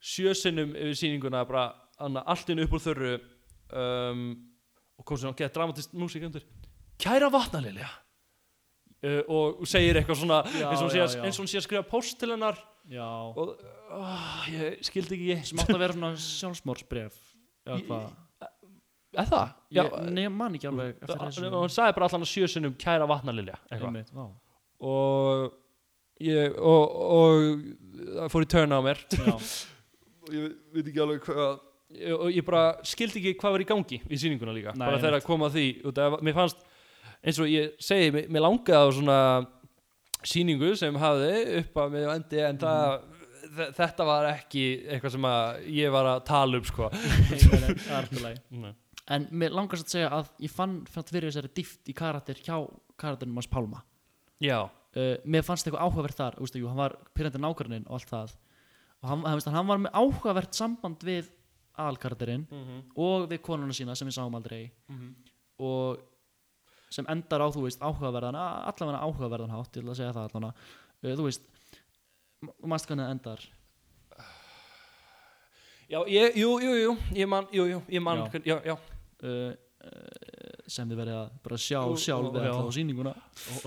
[0.02, 1.74] sjösinnum yfir sýninguna bara
[2.50, 3.20] inn upp úr þörru
[3.74, 4.22] um,
[4.98, 6.44] og kom svona gett dramatist músík undir
[7.02, 7.90] kæra vatnalilja.
[9.00, 11.22] Uh, og segir eitthvað svona Já, eins og hún sé já, að- já.
[11.24, 12.58] eins og hún sé að skrifa post til hennar.
[12.90, 17.16] Já, og uh, ég skildi ekki sem átt að vera svona sjálfsmórsbref
[17.70, 18.10] eða hvað?
[19.10, 19.56] Eða það?
[20.20, 23.88] ég man ekki alveg og hann sagði bara allan að sjösinnum kæra vatnalilja eitthvað.
[23.88, 24.26] Einmitt, vá.
[24.90, 25.48] Og
[26.24, 27.40] ég og, og
[28.20, 29.02] það fór í törna á mér.
[29.16, 29.34] Já,
[30.28, 31.56] og ég veit ekki alveg hvað
[31.96, 35.02] ég, og ég bara skildi ekki hvað var í gangi í sýninguna líka, Nei, bara
[35.02, 36.62] þegar að koma því út af, mér fannst,
[37.24, 39.20] eins og ég segi mér, langaði á svona
[40.28, 42.98] sýningu sem hafði upp að með endi en það
[43.56, 45.28] þe- þetta var ekki eitthvað sem
[45.80, 46.90] ég var að tala um sko.
[49.10, 52.60] En mér langast að segja að ég fann, fyrir þessari dýft í karakter hjá
[53.00, 53.80] karakterinum hans Pálma
[54.44, 57.98] já, uh, mér fannst eitthvað áhugavert þar þú veist, jú, hann var pyrrandi nákvæmnin og
[57.98, 58.36] allt það.
[59.02, 61.32] Og hann, hann, hann var með áhugavert samband við
[61.80, 62.46] aðalkarakterinn
[63.00, 64.68] og við konuna sína sem við sáum aldrei.
[65.60, 65.98] Og
[66.90, 71.16] sem endar á, þú veist, áhugaverðan allavega áhugaverðan hátt, til að segja það allavega uh,
[71.20, 71.48] þú veist
[72.66, 73.48] mannst hvernig það endar
[75.90, 78.42] já, ég, jú, jú, jú ég man, jú, jú, ég man Já.
[78.46, 79.50] já, já, uh,
[79.86, 82.52] uh, sem þið verið að bara sjá Jú, sjálf já.
[82.54, 83.14] alltaf á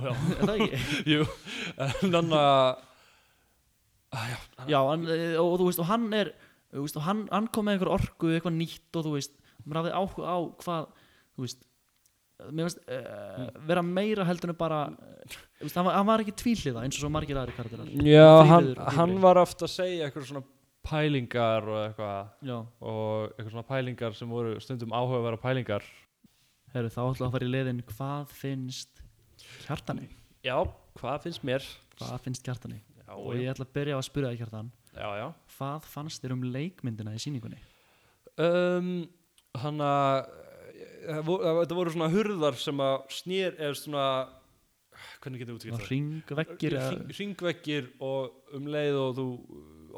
[0.06, 0.14] já.
[0.38, 0.80] er það ekki?
[1.16, 1.26] jú
[1.76, 2.88] en þannig að
[4.12, 4.26] Ah,
[4.68, 6.28] já, hann, eh, og þú veist, og hann er
[6.68, 9.78] þú veist, og hann, hann kom með einhver orku eitthvað nýtt og þú veist, maður
[9.78, 10.90] hafði áhuga á hvað,
[11.32, 11.62] þú veist
[12.50, 16.98] veist, uh, vera meira heldur en bara uh, hann, var, hann var ekki tvíhliða eins
[16.98, 20.44] og svo margir aðri karakterar Já, hann, hann var ofta að segja eitthvað svona
[20.83, 22.31] pælingar og eitthvað.
[22.42, 25.87] Já, og eitthvað svona pælingar sem voru stundum áhugaverða pælingar.
[26.72, 29.02] Herru, þá við að fara í liðin hvað finnst
[29.66, 30.09] kjartani?
[30.42, 30.57] Já,
[30.98, 31.66] hvað finnst mér?
[31.98, 32.81] hvað finnst kjartani?
[33.02, 34.70] Já, og ég ætla að byrja á að spyrja það kjartan.
[34.92, 35.26] Já, já.
[35.57, 37.61] Hvað fannst þér um leikmyndina í sýningunni?
[38.40, 38.94] Um,
[39.61, 40.41] Hann að eh, eh,
[41.03, 44.07] þetta voru svona hurðar sem að snýr eða svona
[45.23, 45.87] hvernig getur það?
[45.91, 49.27] ringveggir eða- Hring- Hringveggir og um leið og þú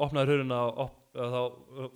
[0.05, 1.41] opnaðir hurðina og op, þá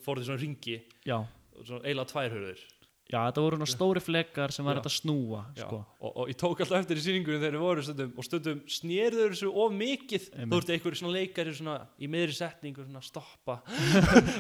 [0.05, 1.17] fór því svona ringi já,
[1.65, 2.61] svona eiginlega tvær hurðir
[3.09, 5.79] já, þetta voru svona stóri flekar sem var þetta að snúa sko.
[5.99, 9.35] og, og ég tók alltaf eftir í sýningunum þegar þeir voru stundum og stundum snérður
[9.35, 10.27] þessu of mikið.
[10.33, 10.51] Einmitt.
[10.53, 13.59] þú ert einhverju svona leikari svona í miðri setningu svona að stoppa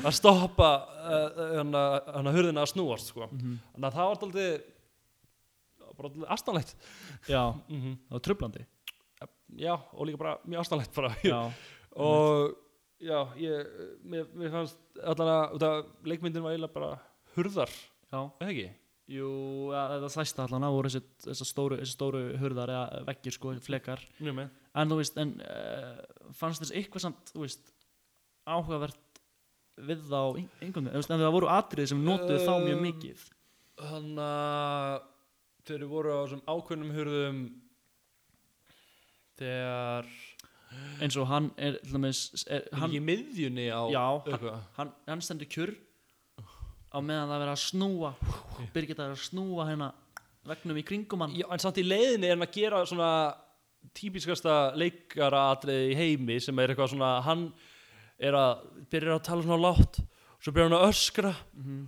[0.05, 1.85] að stoppa uh, hana,
[2.19, 3.29] hana hurðina að snúast sko.
[3.31, 3.61] Mhm.
[3.75, 4.49] þannig að það var aldrei
[6.31, 6.75] astanlegt
[7.27, 8.67] já, mm það var trublandi
[9.57, 11.13] já, og líka bara mjög astanlegt bara.
[11.23, 11.51] Já,
[12.05, 12.55] og
[13.01, 13.69] já, ég
[14.03, 16.91] mér, mér fannst allan að leikmyndin var eiginlega bara
[17.35, 17.71] hurðar,
[18.09, 18.21] já.
[18.41, 18.69] Eða ekki?
[19.09, 19.29] Jú,
[19.73, 24.03] ja, þetta stæsta allan að voru þessi, stóru, stóru hurðar eða veggir sko, flekar.
[24.21, 24.51] Með.
[24.77, 27.71] En þú veist, en uh, fannst þess eitthvað samt, þú veist
[28.49, 29.21] áhugavert
[29.89, 30.21] við þá
[30.61, 33.25] yngöngu, en það voru atrið sem notuðu þá mjög Um, mikið.
[33.79, 34.95] Þannig að
[35.69, 37.43] þeir voru á þessum ákveðnum hurðum
[39.39, 40.09] þegar
[41.01, 45.49] eins og hann er, dæmis, er, hann, ekki miðjunni á já, hann, hann, hann stendur
[45.49, 45.73] kjur
[46.89, 48.11] á meðan það verið að snúa.
[48.73, 49.89] Birgitta er að snúa hérna
[50.49, 51.35] vegnum í kringum hann.
[51.37, 53.11] Já, en samt í leiðinni er hann að gera svona
[53.95, 57.45] típiskasta leikaratriði í heimi sem er eitthvað svona hann
[58.19, 61.33] er að byrja að tala svona látt og svo byrja hann að öskra.
[61.55, 61.87] Mhm.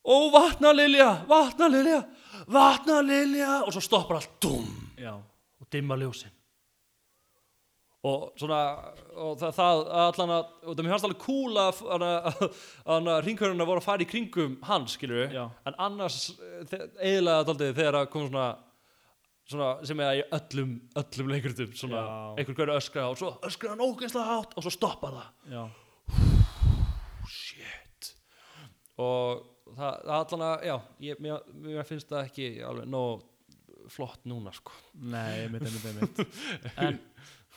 [0.00, 1.98] Ó, vatna Lilja, vatna Lilja,
[2.48, 4.64] vatna Lilja og svo stoppar allt dum
[4.96, 6.32] já, og dimma ljósin
[8.00, 8.60] og svona
[9.20, 11.82] og það, það allan að og það mér fannst alveg cool að
[12.94, 15.44] að ringhöruna voru að fara í kringum hann skilur Já.
[15.68, 16.22] en annars
[16.64, 18.48] eðilega daldið þegar að kom svona
[19.50, 22.16] svona sem er í öllum öllum leikritum svona Já.
[22.40, 25.30] einhver hverju öskra og svo öskra hann ógeðslega hátt og svo stoppar það.
[25.50, 25.64] Já,
[27.28, 28.12] shit.
[29.00, 29.42] Og
[29.76, 30.76] það, það allan að já,
[31.08, 33.26] ég, mér, mér finnst það ekki alveg nóg
[33.90, 34.74] flott núna sko.
[35.02, 36.42] Nei, einmitt, einmitt, einmitt.
[36.86, 37.00] En,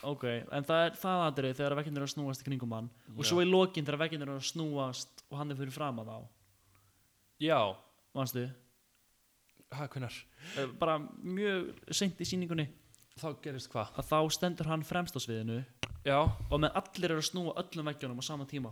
[0.09, 2.91] ok, en það er það atrið þegar vegginn er að snúast í kringum hann.
[3.15, 6.11] Og svo í lokin þegar vegginn er að snúast og hann er fyrir fram að
[6.11, 6.17] þá.
[7.43, 7.59] Já,
[8.15, 8.45] manstu,
[9.73, 10.21] hæ, hvernar
[10.57, 12.67] Eh, bara mjög seint í sýningunni.
[13.19, 13.93] Þá gerist hvað?
[14.01, 15.59] Að þá stendur hann fremst á sviðinu
[16.03, 16.17] já,
[16.49, 18.71] og með allir eru að snúa öllum veggjónum á sama tíma.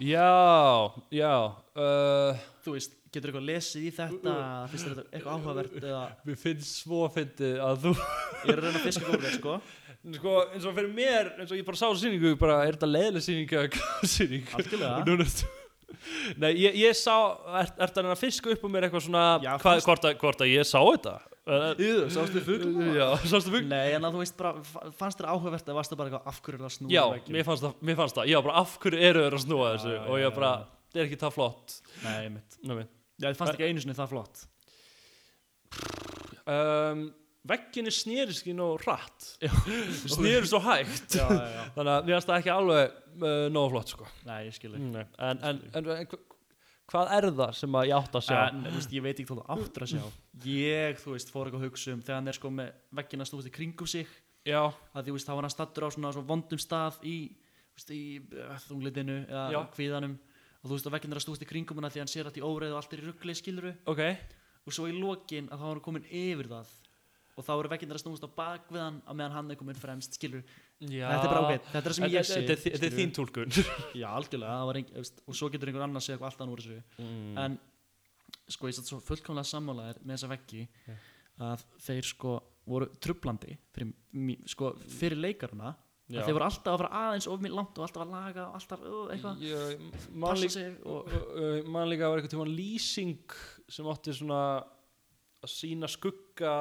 [0.00, 4.34] Já, já uh, þú veist, getur eitthvað lesið í þetta?
[4.72, 8.80] Finnst þetta eitthvað áhugavert eða mér finnst svo fyndið að þú ég er að reyna
[8.80, 9.58] að fiska góður sko
[10.18, 12.90] sko, eins og fyrir mér, eins og ég bara sá þessu sýningu bara, er þetta
[12.90, 13.22] leiðileg
[15.08, 15.52] núna ertu-
[16.36, 17.14] Nei, ég, ég sá,
[17.62, 20.16] er, er það að fiska upp um mér eitthvað svona, Já, hvað, fannst- hvort, að,
[20.20, 21.14] hvort að ég sá þetta?
[21.80, 25.28] Jú, sástu fugl Já, sástu fugl Nei, en að þú veist bara, fa- fannst þér
[25.32, 27.04] áhugavert eða varstu bara eitthvað af hverju er það að snúa Já,
[27.36, 29.92] mér fannst það, mér fannst það, já, bara af hverju eru að snúa þessu?
[29.94, 30.88] Já, og já, ég bara, já.
[30.94, 31.76] það er ekki það flott.
[32.04, 32.90] Nei, mitt Nei, minn.
[33.20, 34.44] Já, þið fannst ekki einu sinni það flott.
[36.44, 37.04] Um,
[37.44, 39.24] Vegginni snerist ekki nóg hratt.
[40.08, 41.12] Snerist svo hægt.
[41.12, 41.64] Já, já, já.
[41.74, 44.06] Þannig að fannst það ekki alveg uh, nóg flott sko.
[44.24, 46.20] Nei, ég skil en, en, en, en hva-
[46.88, 48.38] hvað er það sem að ég átt að sjá?
[48.48, 50.04] En, veist, ég veit ekki hvað þú áttur að sjá.
[50.48, 53.50] Ég, þú veist, fór eitthvað að hugsa um þegar hann er sko með veggina snúst
[53.50, 54.14] í kringum sig.
[54.44, 57.18] Að því, veist, þá var hann stattur á svona, svona vondum stað í,
[57.76, 58.02] veist, í
[58.40, 59.60] uh, þunglitinu eða Já.
[59.76, 60.16] kvíðanum.
[60.64, 62.40] Og þú veist að veggina er að snúst í kringum hana því hann sér allt
[62.40, 64.00] í óreið og allt er í ruggli, skiluru ok.
[64.64, 66.70] Og svo í lokin að þá var hann komin yfir það
[67.34, 69.78] og þá eru veggina að snúst á bak við hann að meðan hann er komin
[69.78, 71.08] fremst, skiluru já.
[71.10, 73.54] þetta er bara ok, þetta er sem ég sé Þetta er- er þín tólkun
[74.00, 76.80] Já, algjörlega, ein, og svo getur einhver annar að segja eitthvað allt annað úr þessu.
[77.02, 77.38] Mm.
[77.44, 77.58] en
[78.54, 80.98] sko ég satt svo fullkomlega sammálaðir með þessa veggi Já.
[81.50, 83.90] að þeir sko voru trublandi fyrir,
[84.48, 88.12] sko, fyrir leikaruna þeir voru alltaf að fara aðeins of mér langt og alltaf að
[88.12, 89.42] laga og alltaf uh, eitthvað.
[89.48, 93.36] Ég man passa líka, sig og uh, líka var eitthvað tíma lýsing
[93.72, 94.40] sem átti svona
[95.44, 96.54] að sína skugga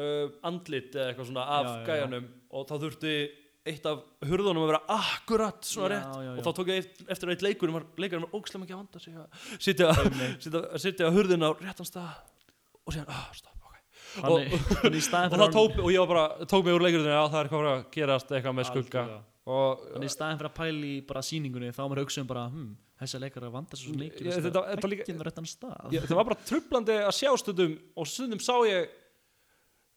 [0.00, 1.86] uh, andlit eða eitthvað svona af Já, já, já.
[1.92, 3.14] gæjanum og þá þurfti
[3.70, 6.36] eitt af hurðunum að vera akkurat svona rétt.
[6.40, 8.80] og þá tók ég eft- eftir að eitt leikurinn var leikurinn var ógslæm ekki að
[8.80, 12.14] vanda sig að sitja, hurðina á réttan stað
[12.86, 13.56] og síðan, ah, stopp,
[14.16, 17.28] þannig, þannig í staðin og tók, og ég var bara, tók mig úr leikurinn að
[17.34, 19.04] það er eitthvað að gerast eitthvað með skugga.
[19.50, 22.42] Og þannig í staðin fyrir að pæla í bara sýningunni þá var hugsa um bara
[22.52, 22.66] hm,
[23.00, 23.94] þessi leikar að vanda svo
[25.94, 28.90] Ég- þetta- var bara trublandi að sjá stundum og stundum sá ég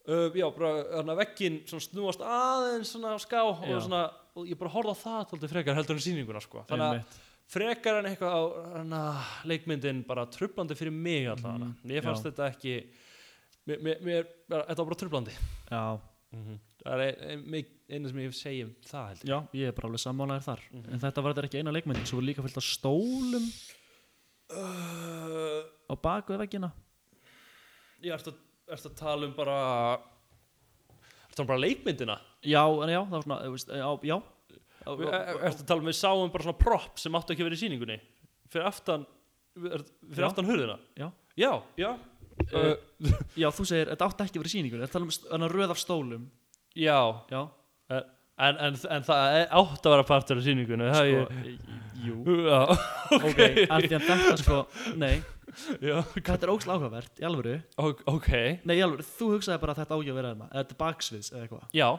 [0.08, 0.72] uh, já, bara
[1.66, 4.02] svona snúast aðeins svona á ská og, svona,
[4.36, 6.64] og ég bara horfði á það tóldi frekar heldur en sýninguna sko.
[6.70, 7.22] þannig að
[7.54, 8.42] frekar en eitthvað á
[8.80, 9.02] hana,
[9.46, 11.66] leikmyndin bara trublandi fyrir mig allavega.
[11.68, 12.32] Mhm, mér fannst já.
[12.32, 12.76] þetta ekki
[13.68, 15.36] mér, mér, þetta var bara trublandi
[15.70, 15.84] já,
[16.84, 19.30] það er ein- ein- eina sem ég segi um það held ég.
[19.30, 20.62] Já, ég er bara alveg sammálaðir þar.
[20.72, 20.94] Mhm.
[20.94, 23.46] en þetta var þetta ekki eina leikmyndin svo var líka fyllt af stólum?
[24.54, 26.72] Uh, á baku veggina?
[28.04, 28.36] Ég ert að,
[28.72, 29.58] ert að tala um bara
[29.98, 32.16] ert að tala um bara leikmyndina?
[32.44, 34.18] Já, en já, það var svona veist, já, já,
[34.84, 37.56] Er- Ertu að tala um við sáum bara svona prop sem áttu ekki að vera
[37.56, 37.96] í sýningunni?
[38.52, 39.06] Fyrir aftan
[39.56, 40.28] er, fyrir Já.
[40.28, 40.76] aftan hurðina?
[41.00, 41.08] Já.
[41.40, 41.92] já, já.
[42.52, 45.30] Uh, uh, Já, þú segir, þetta átti ekki að vera sýningur Þetta tala um st-
[45.32, 46.26] þennan röð af stólum?
[46.76, 46.98] Já.
[47.32, 47.42] Já,
[47.94, 51.82] en, en, en það er átt að vera partur af sýningunni það sko, ég, e-
[52.04, 52.16] jú.
[52.50, 52.62] Já,
[53.30, 54.60] Ok, af því að þetta sko
[55.00, 55.14] Nei,
[55.90, 57.54] já, þetta er óslega áhugavert, í alvöru.
[57.84, 58.30] Ok, ok.
[58.68, 60.76] Nei, í alvöru, þú hugsaði bara að þetta á ekki að vera hérna Eða þetta
[60.76, 61.68] er baksviðs eða eitthvað.
[61.80, 61.90] Já.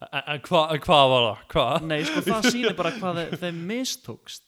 [0.00, 4.46] En, hvað hva var það, hvað Nei, sko, það sýnir bara hvað þe- þeim mistókst.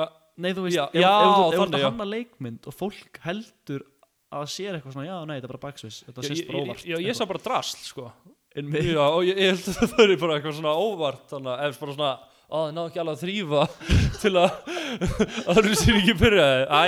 [0.00, 0.08] Uh,
[0.42, 2.74] Nei, þú veist, já, ef, já, ef, þú- ef þú ert að hanna leikmynd og
[2.74, 3.84] fólk heldur
[4.30, 6.84] að það sér eitthvað svona, já, nei, þetta er bara baksviðs Þetta sést bara óvart
[6.90, 8.08] já, ég sá bara drasl sko.
[8.50, 11.94] Já, og ég, held að það er bara eitthvað svona óvart þannig að ef bara
[11.94, 12.12] svona
[12.50, 13.62] að það ná ekki alveg að þrýfa
[14.22, 16.82] til að að það er ekki byrjaði Æ,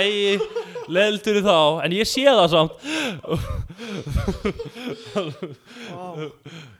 [0.93, 1.57] leildur þá.
[1.85, 2.73] En ég sé það samt.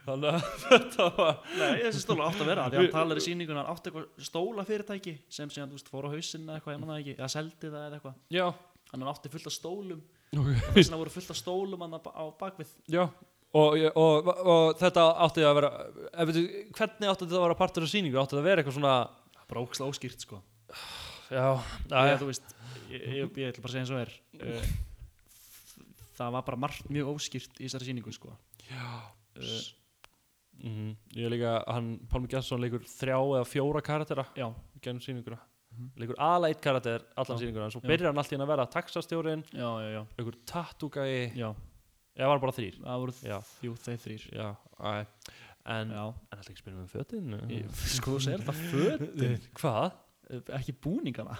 [0.03, 3.23] Þannig að þetta var Nei, þessi stóla átt að vera Því að hann talar í
[3.23, 6.81] sýningunum Hann átti eitthvað stólafyrirtæki Sem síðan, þú veist, fór á hausinn eða eitthvað Ég
[6.83, 8.17] man það ekki Eða seldi það eða eitthvað.
[8.93, 10.01] Hann hann átti fullt af stólum.
[10.33, 10.53] Okay.
[10.53, 12.75] Og þess vegna voru fullt af stólum hann á bakvið.
[12.93, 13.07] Já
[13.53, 15.69] Og, ég- og, og, þetta átti að vera
[16.09, 16.41] ef, veitu,
[16.73, 18.17] hvernig átti þetta að vera partur af sýningu?
[18.17, 18.93] Átti þetta að vera eitthvað svona
[19.49, 20.39] Bara óksla óskýrt, sko.
[21.29, 21.45] Já,
[21.91, 22.55] já, þú veist
[22.89, 24.11] Ég, ég, ég ætla bara að segja eins og er
[24.41, 24.65] uh,
[26.17, 28.33] Það var bara margt mjög óskýrt í þessari sýningu, sko.
[28.69, 28.89] Já.
[29.37, 29.61] uh,
[30.63, 34.45] Mm ég er líka hann Pálmi Gjansson leikur þrjá eða fjóra karaktera Já,
[34.85, 35.39] gennum sýninguna.
[35.73, 35.87] Mhm.
[35.97, 37.41] leikur aðlega eitt karakter allan Já.
[37.41, 37.87] sýninguna svo Já.
[37.89, 40.37] byrjar hann allt í hann að vera taxastjórin já, já, já, leikur
[42.13, 44.47] já eða var bara þrýr Það voru þjú, þeir þrýr já,
[44.79, 44.93] æ.
[45.73, 49.45] en Já, en alltaf ekki spyrja um fötin ég, sko þú segir þetta fötin.
[49.59, 49.99] Hvað?
[50.29, 51.37] Eh, Ekki búningana.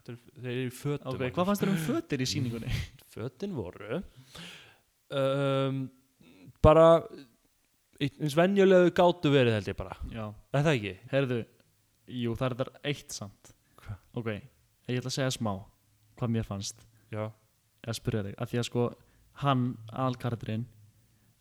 [0.00, 2.72] Er, þeir eru í fötum Ok, hvað fannst þér um fötir í sýningunni?
[3.14, 4.00] fötin voru
[5.10, 5.82] um,
[6.64, 6.86] bara
[8.00, 9.96] eins venjulegu gátu verið held ég bara.
[10.12, 10.24] Já,
[10.56, 10.92] er það ekki?
[11.12, 11.38] Herðu,
[12.20, 13.52] jú, það er þetta eitt samt.
[13.84, 13.96] Hva?
[14.20, 14.30] Ok,
[14.88, 15.52] ég ætla að segja smá
[16.20, 16.82] Hvað mér fannst.
[17.12, 17.26] Já,
[17.80, 18.82] Eða spyrja þig, af því að sko
[19.40, 20.66] Hann, alkarakterinn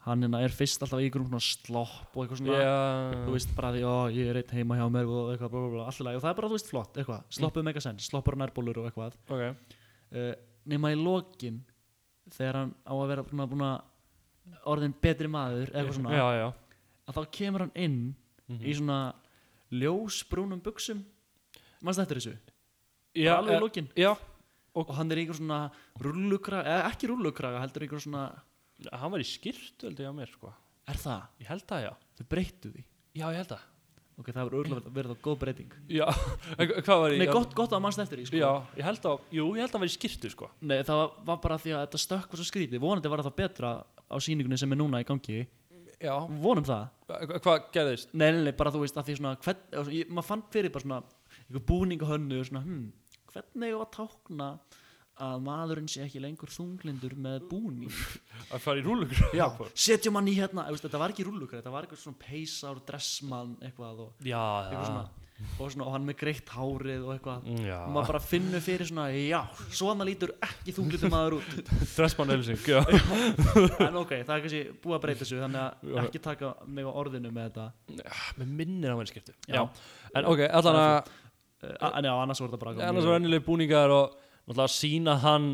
[0.06, 2.60] Hann hérna er fyrst alltaf í svona slopp Og eitthvað svona.
[2.62, 3.26] Já.
[3.26, 5.72] Þú veist bara því, ó, ég er einn heima hjá mér Og eitthvað, bla, bla,
[5.74, 7.26] bla, alltaf Og það er bara, þú veist, flott, eitthvað.
[7.40, 9.20] Sloppið mega sens, sloppur og nærbólur og eitthvað.
[9.30, 9.76] Ok.
[10.16, 10.32] Uh,
[10.72, 11.60] Nema í lokin
[12.32, 16.26] Þegar hann á að vera búin að, búin að Orðin betri maður, eitthvað svona já,
[16.40, 16.48] já.
[17.10, 18.00] Að þá kemur hann inn
[18.50, 18.64] Mhm.
[18.66, 18.96] í svona
[19.70, 21.04] ljósbrúnum buksum
[21.86, 22.32] mannst eftir þessu?
[23.14, 23.90] Já, alveg í eh, lokin?
[23.94, 24.10] já,
[24.76, 25.60] og hann er einhver svona
[26.04, 28.28] rullukraga eða ekki rullukraga heldur einhver svona
[28.94, 30.54] hann var í skýrtu held ég á mér sko.
[30.90, 31.26] Er það?
[31.44, 31.92] ég held það já.
[32.20, 32.84] Þau breyttu því?
[33.20, 33.66] Já, ég held það.
[34.20, 35.76] Ok það verður örgulega verið þá góð breyting.
[35.96, 36.06] Já,
[36.60, 38.40] hvað var ég nei gott, gott að mannst eftir því sko.
[38.42, 38.50] já,
[38.82, 40.50] ég held að, jú, ég held að hann var í skýrtu sko.
[40.60, 42.82] Nei það var, var bara því að þetta stökk var svo skrítið.
[42.84, 45.40] Vonandi var það betra á sýningunni sem er núna í gangi.
[46.00, 46.84] Já, vonum það.
[47.08, 48.12] Hva- hvað gerðist?
[48.14, 49.64] nei, nei, nei bara þú veist að því svona hvern,
[49.96, 51.00] ég, maður fann fyrir bara svona
[51.48, 52.86] einhver búning og hönnu svona, hm,
[53.34, 54.52] hvernig ég var að tákna
[55.20, 57.96] að maðurinn sé ekki lengur þunglindur með búning
[58.54, 61.74] að fara í rúlugur Já, setjum hann í hérna veist, Þetta var ekki rúllukar, þetta
[61.74, 65.04] var eitthvað svona peysár, dressmann eitthvað og, já, eitthvað svona,
[65.50, 67.46] og, svona, og hann með greitt hárið og eitthvað.
[67.68, 67.76] Já.
[67.82, 69.40] Og maður bara finnur fyrir svona já,
[69.76, 71.72] svona lítur ekki þunglitur maður út.
[71.98, 72.82] Dressmann Elsing, já.
[73.88, 76.04] En ok, það er kannski búið að breyta þessu þannig að Já.
[76.06, 78.04] ekki taka mig á orðinu með þetta.
[78.40, 79.66] Með minnir skýrtu Já.
[80.16, 81.18] en ok, allan að
[81.64, 84.16] uh, en já, annars voru þetta bara annars var ennileg búningar og
[84.48, 85.52] náttúrulega að sína hann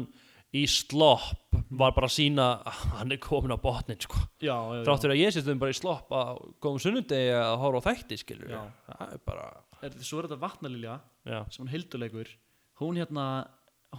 [0.55, 4.21] í slopp var bara að sína að hann er komin á botnin sko.
[4.39, 7.87] já, já, þráttur að ég sýstum bara í slopp á góðum sunnudegi að horfa á
[7.89, 9.47] þætti skilur það er bara
[9.83, 10.93] Er, svo er þetta vatnalilja
[11.27, 12.29] já, sem hún hilduleikur
[12.79, 13.25] hún hérna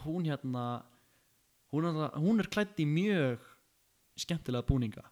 [0.04, 0.64] hún hérna
[1.72, 3.44] hún er, hún er klædd í mjög
[4.16, 5.04] skemmtilega búninga.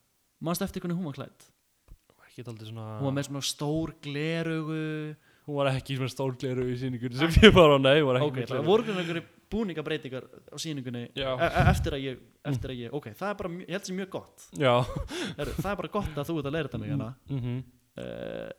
[0.45, 5.99] Mannst eftir hvernig hún var svona hún var með svona stór glerugu hún var ekki
[5.99, 8.69] svona stórgleru í síningunni sem ég bara á nei, hún var ekki ok, með það
[8.71, 13.31] voru einhverju búningabreitingar á síningunni e e eftir að ég, eftir að ég ok, það
[13.31, 14.47] er bara, ég held sem mjög gott.
[14.59, 17.11] Heru, það er bara gott að þú ert að leira þetta mig hérna.
[17.31, 17.63] Mm
[18.01, 18.51] uh,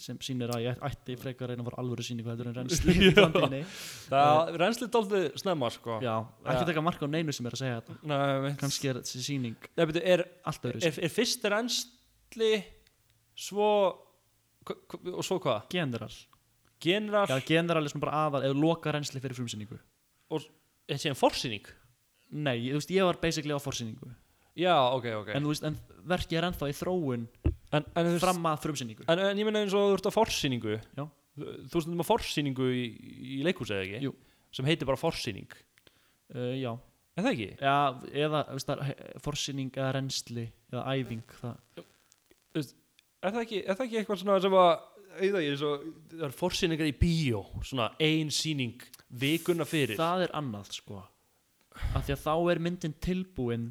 [0.00, 3.10] sem sýnir að ég ætti frekar reyna að fara alvöru síningu heldur en reynsli
[4.12, 5.98] það reynsli dálítið snemma sko.
[6.04, 6.14] Já,
[6.46, 8.54] ekki taka marka á neinu sem er að segja þetta.
[8.62, 12.52] Kannski er þessi síning Nei, beti, er, er, er fyrst reynsli
[13.36, 13.70] svo
[14.72, 15.68] og svo hvað?
[15.72, 16.12] general.
[16.82, 17.26] General.
[17.30, 19.78] Já, general er svona bara aðal eða loka reynsli fyrir frumsýningu.
[20.30, 21.68] Þetta sé en forsýning?
[22.36, 24.10] Nei, þú veist, ég var basically á forsýningu.
[24.56, 25.30] Já, ok, ok.
[25.36, 25.76] En þú veist, en
[26.08, 29.06] verkið er ennþá í þróun en, en, þú veist- fram að frumsýningu.
[29.12, 30.76] En, en ég meina eins og þú ert á forsýningu.
[30.96, 31.04] Já.
[31.36, 32.84] þú þú stundum á forsýningu í,
[33.38, 34.02] í leikhús eða ekki?
[34.08, 34.14] Jú.
[34.56, 35.50] sem heitir bara forsýning.
[36.32, 36.70] Uh, já,
[37.16, 37.48] er það ekki?
[37.60, 37.74] Já,
[38.24, 41.58] eða þú veist, það er forsýning eða reynsli eða æfing það,
[43.24, 44.70] Er það ekki, er það ekki eitthvað svona sem að
[45.26, 45.76] eða ég, svo,
[46.12, 48.82] það er forsýningar í bíó svona ein sýning
[49.20, 49.96] vikuna fyrir?
[49.98, 51.00] Það er annað sko.
[51.96, 53.66] Af því að þá er myndin tilbúin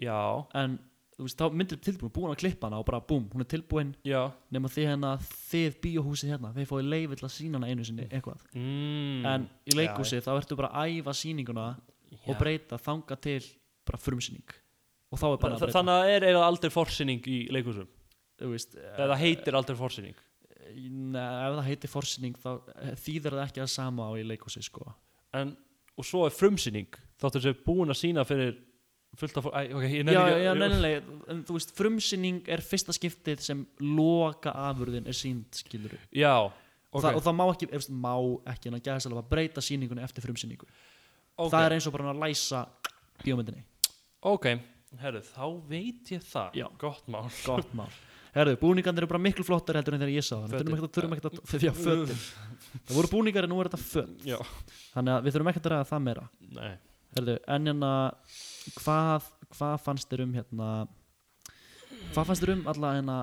[0.00, 0.16] já,
[0.58, 0.78] en
[1.16, 3.50] þú veist, þá er myndin tilbúin búin að klippa hana og bara búm, hún er
[3.52, 3.94] tilbúin.
[4.08, 4.20] Já.
[4.52, 5.14] Nema þið hérna,
[5.52, 8.44] þið bíóhúsið hérna þið fóið leiði til að sína hana einu sinni eitthvað.
[8.56, 11.70] Mm, en í leikhúsið þá ertu bara að æfa sýninguna
[12.22, 13.40] og breyta þanga til
[13.88, 14.60] bara frumsýning.
[15.12, 15.76] Og þá er bara að breyta.
[15.78, 17.90] þannig að er eiginlega aldrei forsýning í leikhúsum
[18.50, 20.18] veist, eða heitir aldrei forsýning.
[20.72, 24.62] Nei, ef það heitir forsýning þá eh, þýðir það ekki að sama á í leikhúsi
[24.64, 24.86] sko.
[25.36, 25.54] en,
[25.98, 28.54] og svo er frumsýning þáttur sem búin að sína fyrir
[29.18, 30.92] fullt af fólk okay, Já, já, nei,
[31.28, 36.54] en þú veist frumsýning er fyrsta skiptið sem loka afurðin er sínd, skilur já, og,
[36.94, 38.14] ok, það, og það má ekki, ef, má
[38.54, 40.68] ekki en að gæða að breyta sýningunni eftir frumsýningu.
[41.36, 42.64] Ok, það er eins og bara að læsa
[43.24, 43.66] bíómyndinni,
[44.32, 44.54] ok
[45.00, 46.56] herru, þá veit ég það.
[46.58, 46.66] Já.
[46.80, 47.28] gott mál.
[47.46, 47.92] Gott mál
[48.32, 50.54] Herðu, búningarnir eru bara miklu flottar heldur en þegar ég sá það.
[50.54, 52.22] Þurfum ekkert að, þurfum ekkert að, já, fötin.
[52.78, 54.24] Það voru búningar en nú er þetta föt.
[54.24, 54.38] Já,
[54.94, 56.24] Þannig að við þurfum ekkert að ræða það meira.
[56.56, 56.72] Nei.
[57.12, 57.92] Herðu, en hérna
[58.78, 60.68] hvað, hvað fannst þér um hérna
[62.12, 63.16] hvað fannst þér um alla hérna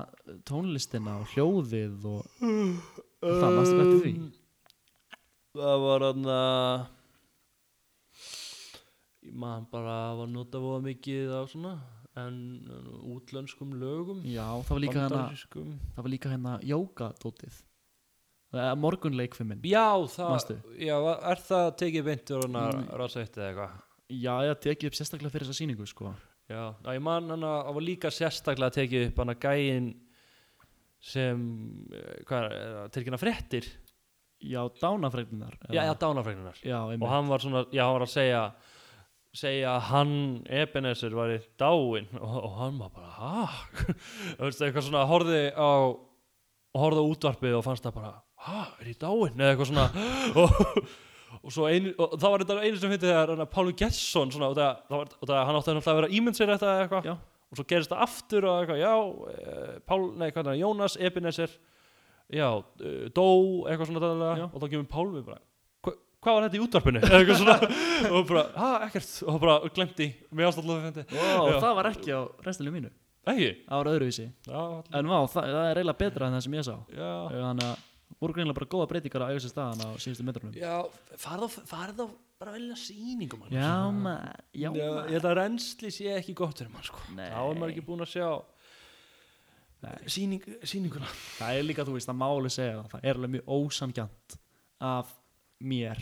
[0.46, 4.12] tónlistina og hljóðið og, það, mannstu eftir því?
[5.58, 6.86] það var hann að
[9.26, 11.74] ég maður bara var notað voða mikið á svona
[12.16, 12.36] en
[13.14, 15.26] útlönskum lögum Já, það var líka hérna
[15.94, 17.60] það var líka hérna jógadótið.
[18.50, 20.96] Morgunleikfimmin já, það, já,
[21.30, 22.88] er það tekið beintur að Mm.
[22.98, 23.76] ráðsætti eða eitthvað?
[24.10, 26.14] Já, ég tekið upp sérstaklega fyrir þessa sýningu sko.
[26.50, 29.86] Já, ná, ég man hann að það var líka sérstaklega tekið upp hann að gæin
[31.00, 31.44] sem,
[31.94, 33.70] eh, það, tilkynna fréttir.
[34.40, 38.54] Já, dánafregninar Já, já, dánafregnunar Já, Og hann var svona, já, hann var að segja
[39.36, 40.14] segja að hann
[40.50, 43.84] Ebenezer var í dáin og, og hann var bara, hæ?
[44.40, 45.70] Eitthvað svona, horfði á
[46.80, 48.12] horfði á útvarpið og fannst það bara
[48.46, 49.38] hæ, er ég dáin?
[49.38, 49.86] Eða eitthvað svona
[50.40, 50.92] og,
[51.40, 54.86] og svo einu, og það var þetta einu sem hindi þegar Pálu Gesson svona, það,
[54.88, 57.12] það var, það, hann átti að vera ímynd sér þetta eitthvað
[57.50, 58.94] og svo gerist það aftur og eitthvað, já,
[59.34, 61.54] e, Pál, nei, hvað er það, Jónas Ebenezer
[62.30, 62.46] já,
[62.78, 63.26] e, dó,
[63.66, 64.44] eitthvað svona Já.
[64.46, 65.49] og þá kemur Pálmi bara hva,
[66.20, 67.02] hvað var þetta í útvarpinu?
[67.04, 67.58] Eða eitthvað svona.
[68.16, 69.12] Og bara, ha, ekkert.
[69.26, 71.58] Og bara glemdi, mér ást alltaf fendi Ó, Já.
[71.64, 72.90] það var ekki á restilinu mínu.
[73.30, 74.26] Ekki, Það var öðruvísi.
[74.48, 74.60] Já,
[74.96, 76.74] En vá, það, það er eiginlega betra en það sem ég sá.
[76.96, 77.10] Já.
[77.36, 77.86] Þannig að
[78.20, 80.72] voru greinilega bara góða breytingar að eiga sér staðan á síðustu metrunum já,
[81.20, 82.06] farð á, farð á
[82.40, 83.44] bara velja sýningum.
[83.52, 87.00] Já, maður Já, Já, ég maður held að reynsli sé ekki gott fyrir mann sko.
[87.16, 87.28] Nei.
[87.30, 88.26] þá er maður ekki búinn að sjá
[90.10, 91.08] sýning, sýninguna.
[91.38, 94.36] Það er líka, þú veist, að máli segja Það er alveg mjög ósangjant
[94.90, 95.14] af
[95.60, 96.00] mér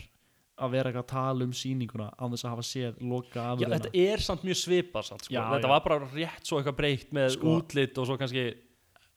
[0.59, 3.77] að vera eitthvað að tala um sýninguna á þess að hafa séð loka Já, afurðina
[3.79, 5.35] þetta er samt mjög svipað samt, sko.
[5.37, 5.73] Já, þetta já.
[5.75, 7.53] var bara rétt svo eitthvað breytt með Sko.
[7.61, 8.47] útlit og svo kannski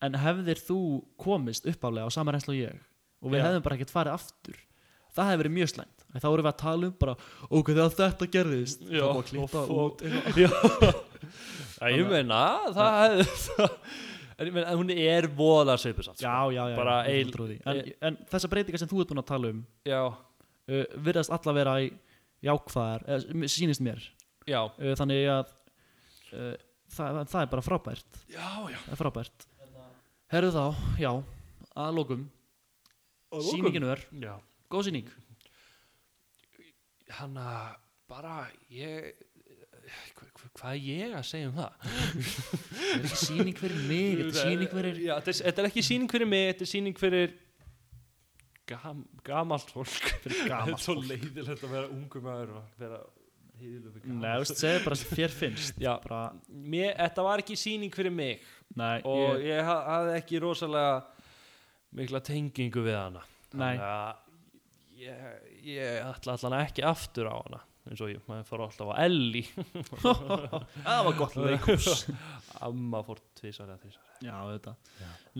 [0.01, 0.77] En hefðir þú
[1.21, 2.77] komist uppálega á sama reynslu og ég
[3.21, 3.45] og við Já.
[3.47, 4.55] hefðum bara ekkert farið aftur
[5.13, 7.13] það hefði verið mjög slæmt þá vorum við að tala um bara
[7.49, 10.39] ok, þegar þetta gerðist Já, þá búið að klippa og- út eitthvað.
[10.41, 10.49] Já,
[11.81, 12.39] Já, ég meina
[12.73, 13.69] það hefði
[14.41, 16.25] En ég meina, hún er voðalega svipið samt sko.
[16.25, 17.57] já, já, já, Bara ég eil- trúi því.
[17.69, 20.01] en, en þessar breytingar sem þú ert búin að tala um Já,
[20.71, 21.91] uh, virðast alla vera í
[22.47, 24.01] jákvæðar, eða, sýnist mér.
[24.49, 24.61] Já.
[24.79, 25.51] Uh, þannig að
[26.33, 26.53] uh,
[26.95, 28.21] það, það er bara frábært.
[28.31, 28.79] Já, já.
[28.87, 29.47] Það er frábært.
[30.31, 30.63] Herru þá,
[31.01, 31.11] já,
[31.75, 32.29] að lókum
[33.51, 34.33] sýninginu er, Já.
[34.71, 35.09] Góð sýning.
[37.11, 37.75] Hann að
[38.11, 38.35] bara
[38.71, 39.11] ég
[40.15, 41.71] hva- hva- Hvað er ég að segja um það?
[42.71, 45.69] það er ekki sýning fyrir mig þetta er sýning fyrir Já, þetta er, þetta er
[45.71, 47.33] ekki sýning fyrir mig Þetta er sýning fyrir
[48.71, 50.11] gam, Gamalt fólk.
[50.51, 52.99] Gamalt er svo leiðilegt að vera ungu maður og vera
[53.61, 55.81] heiðilegu við Nei, þú gamalt veist, segðu bara sem þér finnst.
[55.81, 55.93] Já.
[56.07, 56.21] bara,
[56.73, 58.45] Mér, Þetta var ekki sýning fyrir mig.
[58.79, 60.95] Nei, og ég, ég, ha- hafði ekki rosalega
[61.99, 63.25] mikla tengingu við hana.
[63.59, 63.73] Nei.
[65.01, 65.27] Ég,
[65.65, 69.41] ég ætla allan ekki aftur á hana eins og ég, maður fór alltaf á Elli
[70.03, 71.87] það var gott leikús
[72.61, 74.73] Amma fór tvisar eða þrísar Já, þetta.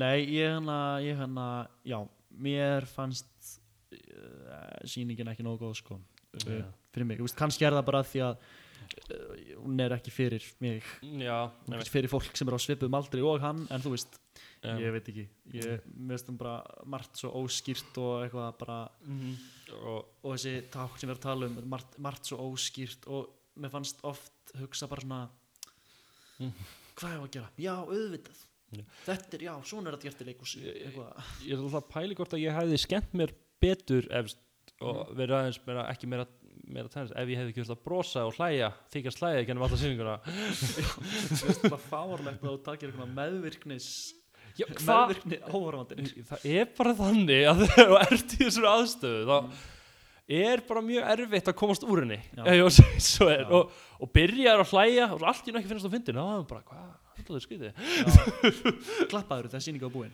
[0.01, 1.45] Nei, ég hérna, ég hérna
[1.85, 1.99] Já,
[2.37, 3.59] mér fannst
[3.91, 5.99] uh, sýningin ekki nógu góð sko
[6.45, 6.63] Já.
[6.93, 10.83] fyrir mig, veist, kannski er það bara því að uh, hún er ekki fyrir mig
[11.01, 14.15] Já, hún er fyrir fólk sem er á svipuðum aldri og hann en þú veist,
[14.63, 14.77] já.
[14.79, 15.25] ég veit ekki
[15.57, 19.35] ég, mér finnst það bara margt svo óskýrt og eitthvað bara Mhm.
[19.81, 23.29] og, og þessi ták sem við erum að tala um margt, margt svo óskýrt og
[23.59, 25.21] mér fannst oft hugsa bara svona
[26.41, 26.53] Mm.
[26.97, 27.49] hvað er að gera?
[27.61, 28.39] Já, auðvitað
[28.71, 28.83] Já.
[29.05, 32.15] þetta er, já, svona er þetta gert í leikhúsi eitthvað Ég er alltaf að pæli
[32.19, 34.39] hvort að ég hefði skemmt mér betur efst
[34.81, 35.17] og Mhm.
[35.19, 36.25] verið aðeins meira, ekki meira
[36.71, 40.15] meira tænst, ef ég hefði vilt að brosa og hlæja þykjast hlæja gennum alltaf sýninguna
[40.25, 43.87] Mér finnst það fárlegt að þú takir meðvirknis
[44.59, 49.37] Já, meðvirkni áhörfandinn það er bara þannig að þegar þú ert í þessari aðstöðu þá,
[50.41, 52.43] er bara mjög erfitt að komast úr henni Já.
[52.45, 52.75] ef ég að
[53.35, 53.47] er Já.
[53.59, 56.49] og, og byrjar að hlæja og allt í ekki finnast á fyndin þá er hann
[56.51, 56.91] bara, hvað,
[57.39, 59.05] skytið Já.
[59.11, 60.11] klappaður þegar sýninga var búin?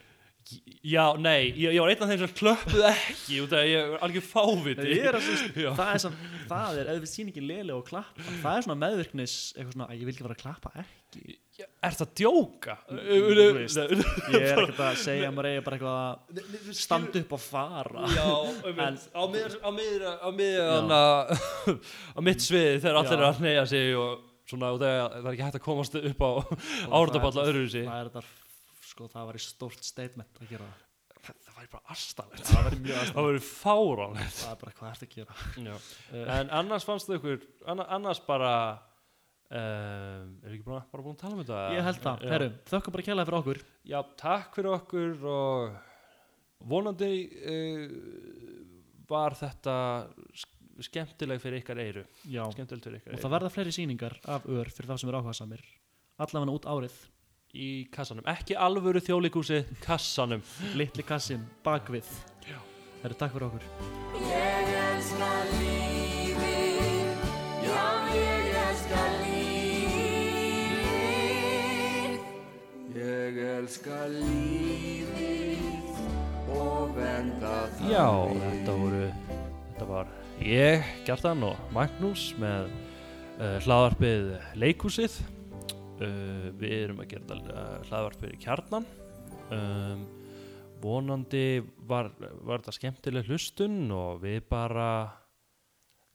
[0.88, 3.82] Já, nei, ég, ég var einn af þeim sem klöppuð ekki út af að ég
[3.82, 4.86] er algjör fáviti.
[4.95, 5.72] Ég er að svo- Já.
[5.76, 9.34] það er, samt, það er, ef við sýningin léleg og klappa það er svona meðvirknis,
[9.57, 11.36] eitthvað svona að ég vil ekki fara að klappa ekki.
[11.84, 12.78] Er það djóka?
[13.57, 17.43] Veist, ég er ekkert að segja að maður eigi bara eitthvað að standa upp og
[17.43, 18.07] fara.
[18.15, 18.28] Já,
[18.72, 20.95] um, En- á miður á miður á miður
[22.18, 25.34] á mitt svið þegar allir er að neyja sig og svona og þegar það er
[25.36, 26.32] ekki hægt að komast upp á
[27.00, 28.26] árdaballa öðru sig það er þetta
[28.88, 30.68] sko það var í stórt statement að gera.
[31.28, 34.38] Það það væri bara astanlegt það var mjög það aðstæð væri fáránlegt.
[34.39, 35.39] Það er bara hvað ertu að gera.
[35.68, 37.41] Uh, en annars fannst þau ykkur
[37.74, 38.52] anna- annars bara
[39.52, 41.60] um, er ekki bara, bara búin að tala um þetta?
[41.76, 43.62] Ég held það, herru, þökkum bara kjærlega fyrir okkur.
[43.91, 45.78] Já, takk fyrir okkur og
[46.72, 47.12] vonandi
[47.54, 47.84] uh,
[49.12, 49.76] var þetta
[50.86, 52.03] skemmtileg fyrir ykkar eyru.
[52.30, 55.19] Já, skemmtileg fyrir ykkar og það verða fleiri sýningar af ör fyrir þá sem eru
[55.21, 55.63] áhugaðsamir
[56.17, 56.97] allavega út árið.
[57.57, 60.41] Í kassanum, ekki alvöru þjólikúsi kassanum.
[60.78, 62.05] Litli kassin bakvið.
[63.01, 63.63] Herru, takk fyrir okkur.
[64.28, 67.17] Ég elska lífið,
[67.63, 69.47] já ég elska lífið.
[72.97, 75.67] Ég elska lífið
[76.57, 77.86] og venda það.
[77.93, 78.07] Já,
[78.43, 79.05] þetta voru
[79.78, 80.05] þetta var
[80.48, 88.36] ég, Gjartan og Magnús með uh, hlaðvarpið Leikúsið uh, við erum að gera uh, hlaðvarpið
[88.38, 88.88] í kjarnan
[89.52, 90.06] um,
[90.80, 91.45] vonandi
[91.89, 92.14] var,
[92.48, 94.89] var þetta skemmtileg hlustun og við bara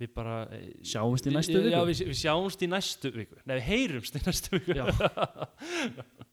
[0.01, 1.85] við bara eh, Sjáumst í næstu Já, viku.
[1.91, 4.87] við, við sjáumst í næstu viku Nei, við heyrumst í næstu viku Já.